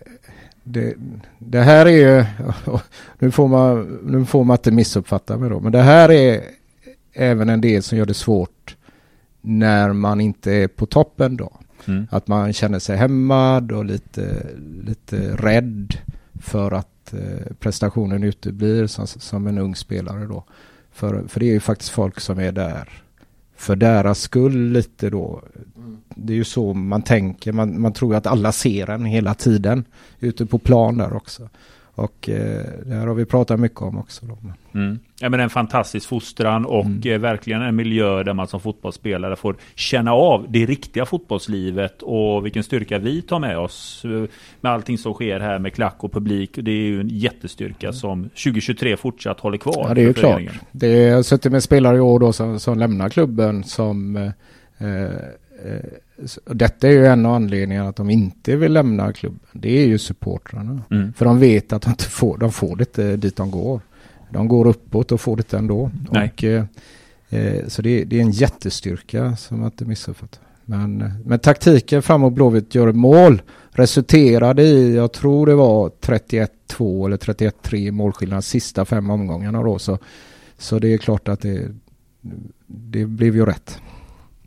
[0.64, 0.94] det,
[1.38, 2.24] det här är ju,
[3.18, 6.42] nu får, man, nu får man inte missuppfatta mig då, men det här är
[7.12, 8.76] även en del som gör det svårt
[9.40, 11.52] när man inte är på toppen då.
[11.86, 12.06] Mm.
[12.10, 14.46] Att man känner sig hämmad och lite,
[14.84, 15.94] lite rädd
[16.40, 20.44] för att eh, prestationen uteblir som, som en ung spelare då.
[20.92, 23.03] För, för det är ju faktiskt folk som är där
[23.56, 25.42] för deras skull lite då.
[25.76, 25.98] Mm.
[26.08, 27.52] Det är ju så man tänker.
[27.52, 29.84] Man, man tror att alla ser en hela tiden
[30.20, 31.48] ute på plan där också.
[31.94, 34.26] Och eh, det här har vi pratat mycket om också.
[34.74, 34.98] Mm.
[35.20, 37.12] Ja, men en fantastisk fostran och mm.
[37.12, 42.44] eh, verkligen en miljö där man som fotbollsspelare får känna av det riktiga fotbollslivet och
[42.44, 44.24] vilken styrka vi tar med oss eh,
[44.60, 46.50] med allting som sker här med klack och publik.
[46.54, 47.94] Det är ju en jättestyrka mm.
[47.94, 49.84] som 2023 fortsatt håller kvar.
[49.88, 50.42] Ja, det är ju klart.
[50.72, 54.16] Det är, jag har suttit med spelare i år då som, som lämnar klubben som
[54.16, 54.26] eh,
[54.78, 55.10] eh
[56.44, 59.40] detta är ju en av anledningarna att de inte vill lämna klubben.
[59.52, 60.82] Det är ju supportrarna.
[60.90, 61.12] Mm.
[61.12, 63.80] För de vet att de inte får, de får det inte dit de går.
[64.30, 65.90] De går uppåt och får det ändå.
[66.10, 66.32] Nej.
[66.34, 66.64] Och, eh,
[67.28, 70.42] eh, så det, det, är en jättestyrka som man inte missuppfattar.
[70.64, 77.16] Men, men taktiken framåt Blåvitt gör mål resulterade i, jag tror det var 31-2 eller
[77.16, 79.78] 31-3 målskillnad sista fem omgångarna då.
[79.78, 79.98] Så,
[80.58, 81.68] så det är klart att det,
[82.66, 83.80] det blev ju rätt.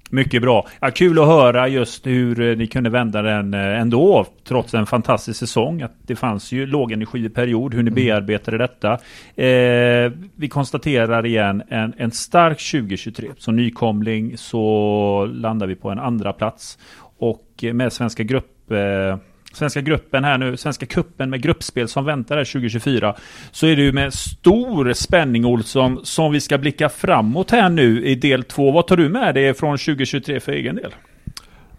[0.09, 0.67] Mycket bra.
[0.79, 4.85] Ja, kul att höra just hur eh, ni kunde vända den eh, ändå, trots en
[4.85, 5.81] fantastisk säsong.
[5.81, 7.95] Att det fanns ju lågenergiperiod, hur ni mm.
[7.95, 8.91] bearbetade detta.
[9.35, 13.27] Eh, vi konstaterar igen en, en stark 2023.
[13.37, 16.77] Som nykomling så landar vi på en andra plats
[17.17, 19.17] Och med Svenska Grupp eh,
[19.53, 23.15] Svenska gruppen här nu, Svenska kuppen med gruppspel som väntar här 2024.
[23.51, 28.05] Så är det ju med stor spänning Olsson som vi ska blicka framåt här nu
[28.05, 28.71] i del två.
[28.71, 30.95] Vad tar du med dig från 2023 för egen del?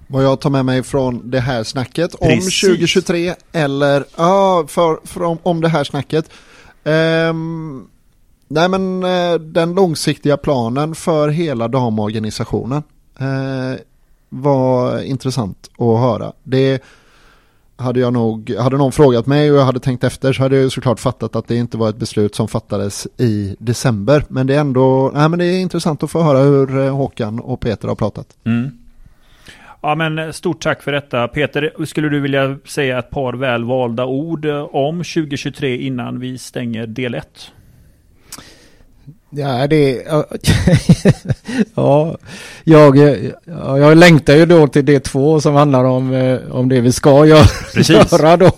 [0.06, 2.62] Vad jag tar med mig från det här snacket Precis.
[2.64, 6.30] om 2023 eller ja, för, för om, om det här snacket.
[6.84, 7.88] Um,
[8.48, 12.82] nej men uh, den långsiktiga planen för hela damorganisationen
[13.20, 13.80] uh,
[14.28, 16.32] var intressant att höra.
[16.42, 16.82] Det
[17.78, 20.72] hade jag nog, hade någon frågat mig och jag hade tänkt efter så hade jag
[20.72, 24.24] såklart fattat att det inte var ett beslut som fattades i december.
[24.28, 27.40] Men det är ändå, nej men det är intressant att få höra hur eh, Håkan
[27.40, 28.36] och Peter har pratat.
[28.44, 28.70] Mm.
[29.80, 31.28] Ja men eh, stort tack för detta.
[31.28, 36.86] Peter, skulle du vilja säga ett par välvalda ord eh, om 2023 innan vi stänger
[36.86, 37.52] del 1?
[39.30, 40.02] Ja, det...
[41.74, 42.18] ja,
[42.64, 42.96] jag,
[43.56, 47.26] jag längtar ju då till det två som handlar om, eh, om det vi ska
[47.26, 48.50] göra, göra då.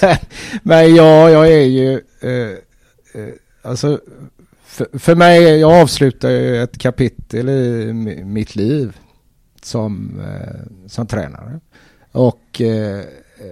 [0.00, 0.16] Men,
[0.62, 2.00] men ja, jag är ju...
[2.20, 2.50] Eh,
[3.22, 3.28] eh,
[3.62, 4.00] alltså,
[4.64, 7.92] för, för mig, jag avslutar ju ett kapitel i
[8.24, 8.96] mitt liv
[9.62, 11.60] som, eh, som tränare.
[12.12, 13.04] Och, eh,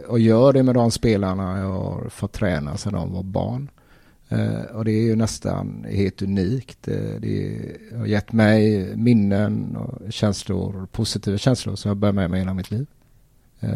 [0.08, 3.70] och gör det med de spelarna jag har fått träna sedan de var barn.
[4.32, 6.88] Eh, och det är ju nästan helt unikt.
[6.88, 7.58] Eh, det
[7.96, 12.70] har gett mig minnen och känslor, positiva känslor som jag bär med mig hela mitt
[12.70, 12.86] liv.
[13.60, 13.70] Eh,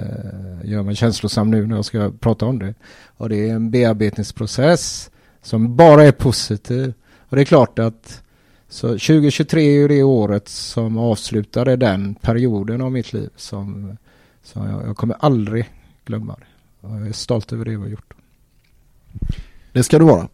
[0.64, 2.74] gör mig känslosam nu när jag ska prata om det.
[3.06, 5.10] Och det är en bearbetningsprocess
[5.42, 6.94] som bara är positiv.
[7.18, 8.22] Och det är klart att
[8.68, 13.96] så 2023 är ju det året som avslutade den perioden av mitt liv som,
[14.42, 15.70] som jag, jag kommer aldrig
[16.04, 16.86] glömma det.
[16.86, 18.14] Och jag är stolt över det jag har gjort.
[19.72, 20.28] Det ska du vara.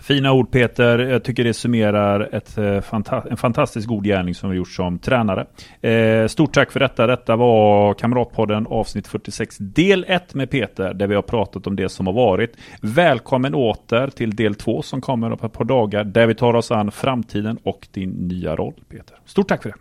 [0.00, 0.98] Fina ord Peter.
[0.98, 4.98] Jag tycker det summerar ett, eh, fanta en fantastisk god gärning som vi gjort som
[4.98, 5.46] tränare.
[5.80, 7.06] Eh, stort tack för detta.
[7.06, 11.88] Detta var Kamratpodden avsnitt 46 del 1 med Peter där vi har pratat om det
[11.88, 12.56] som har varit.
[12.80, 16.70] Välkommen åter till del 2 som kommer om ett par dagar där vi tar oss
[16.70, 19.16] an framtiden och din nya roll Peter.
[19.24, 19.76] Stort tack för det.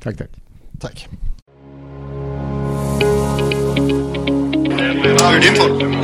[0.00, 0.30] Tack, tack.
[0.80, 1.08] Tack.
[4.84, 5.94] Hur är din form?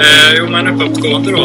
[0.00, 1.38] Eh, jo, men uppåtgående då.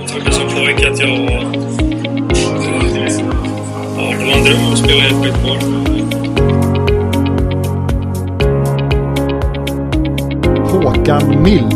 [0.00, 1.44] Jag trodde som pojke att jag var...
[3.96, 5.58] Ja, det var en dröm att spela i ett skitboll.
[10.70, 11.74] Håkan Mild.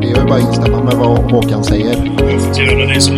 [0.00, 1.96] Det jag vill bara instämma med vad Håkan säger.
[2.18, 3.16] Du har fått göra det som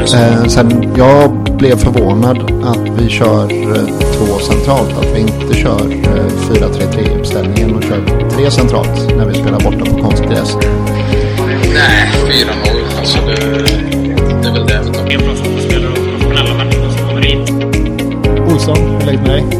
[0.00, 3.86] Eh, sen jag blev förvånad att vi kör eh,
[4.16, 4.98] två centralt.
[4.98, 9.84] Att vi inte kör eh, 4-3-3 uppställningen och kör tre centralt när vi spelar borta
[9.90, 10.56] på konstgräs.
[11.74, 12.98] Nej, 4-0.
[12.98, 13.34] Alltså det,
[14.42, 15.04] det är väl det vi tar.
[15.08, 17.40] Det är bra fotbollsspelare och professionella människor som kommer in.
[18.52, 19.59] Olsson, hur läget med dig?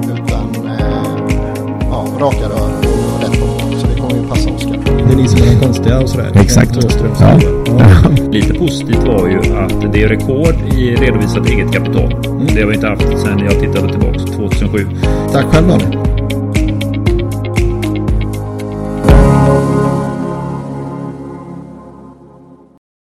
[2.21, 3.79] raka rör och rätt bakåt.
[3.81, 4.79] Så det kommer ju passa Oskar.
[5.07, 6.31] Det är ni som är de konstiga och sådär.
[6.35, 6.71] Exakt.
[7.19, 7.39] Ja.
[7.65, 8.09] ja.
[8.31, 12.09] Lite positivt var ju att det är rekord i redovisat eget kapital.
[12.55, 14.87] Det har vi inte haft sedan jag tittade tillbaks 2007.
[15.31, 16.40] Tack själv Daniel.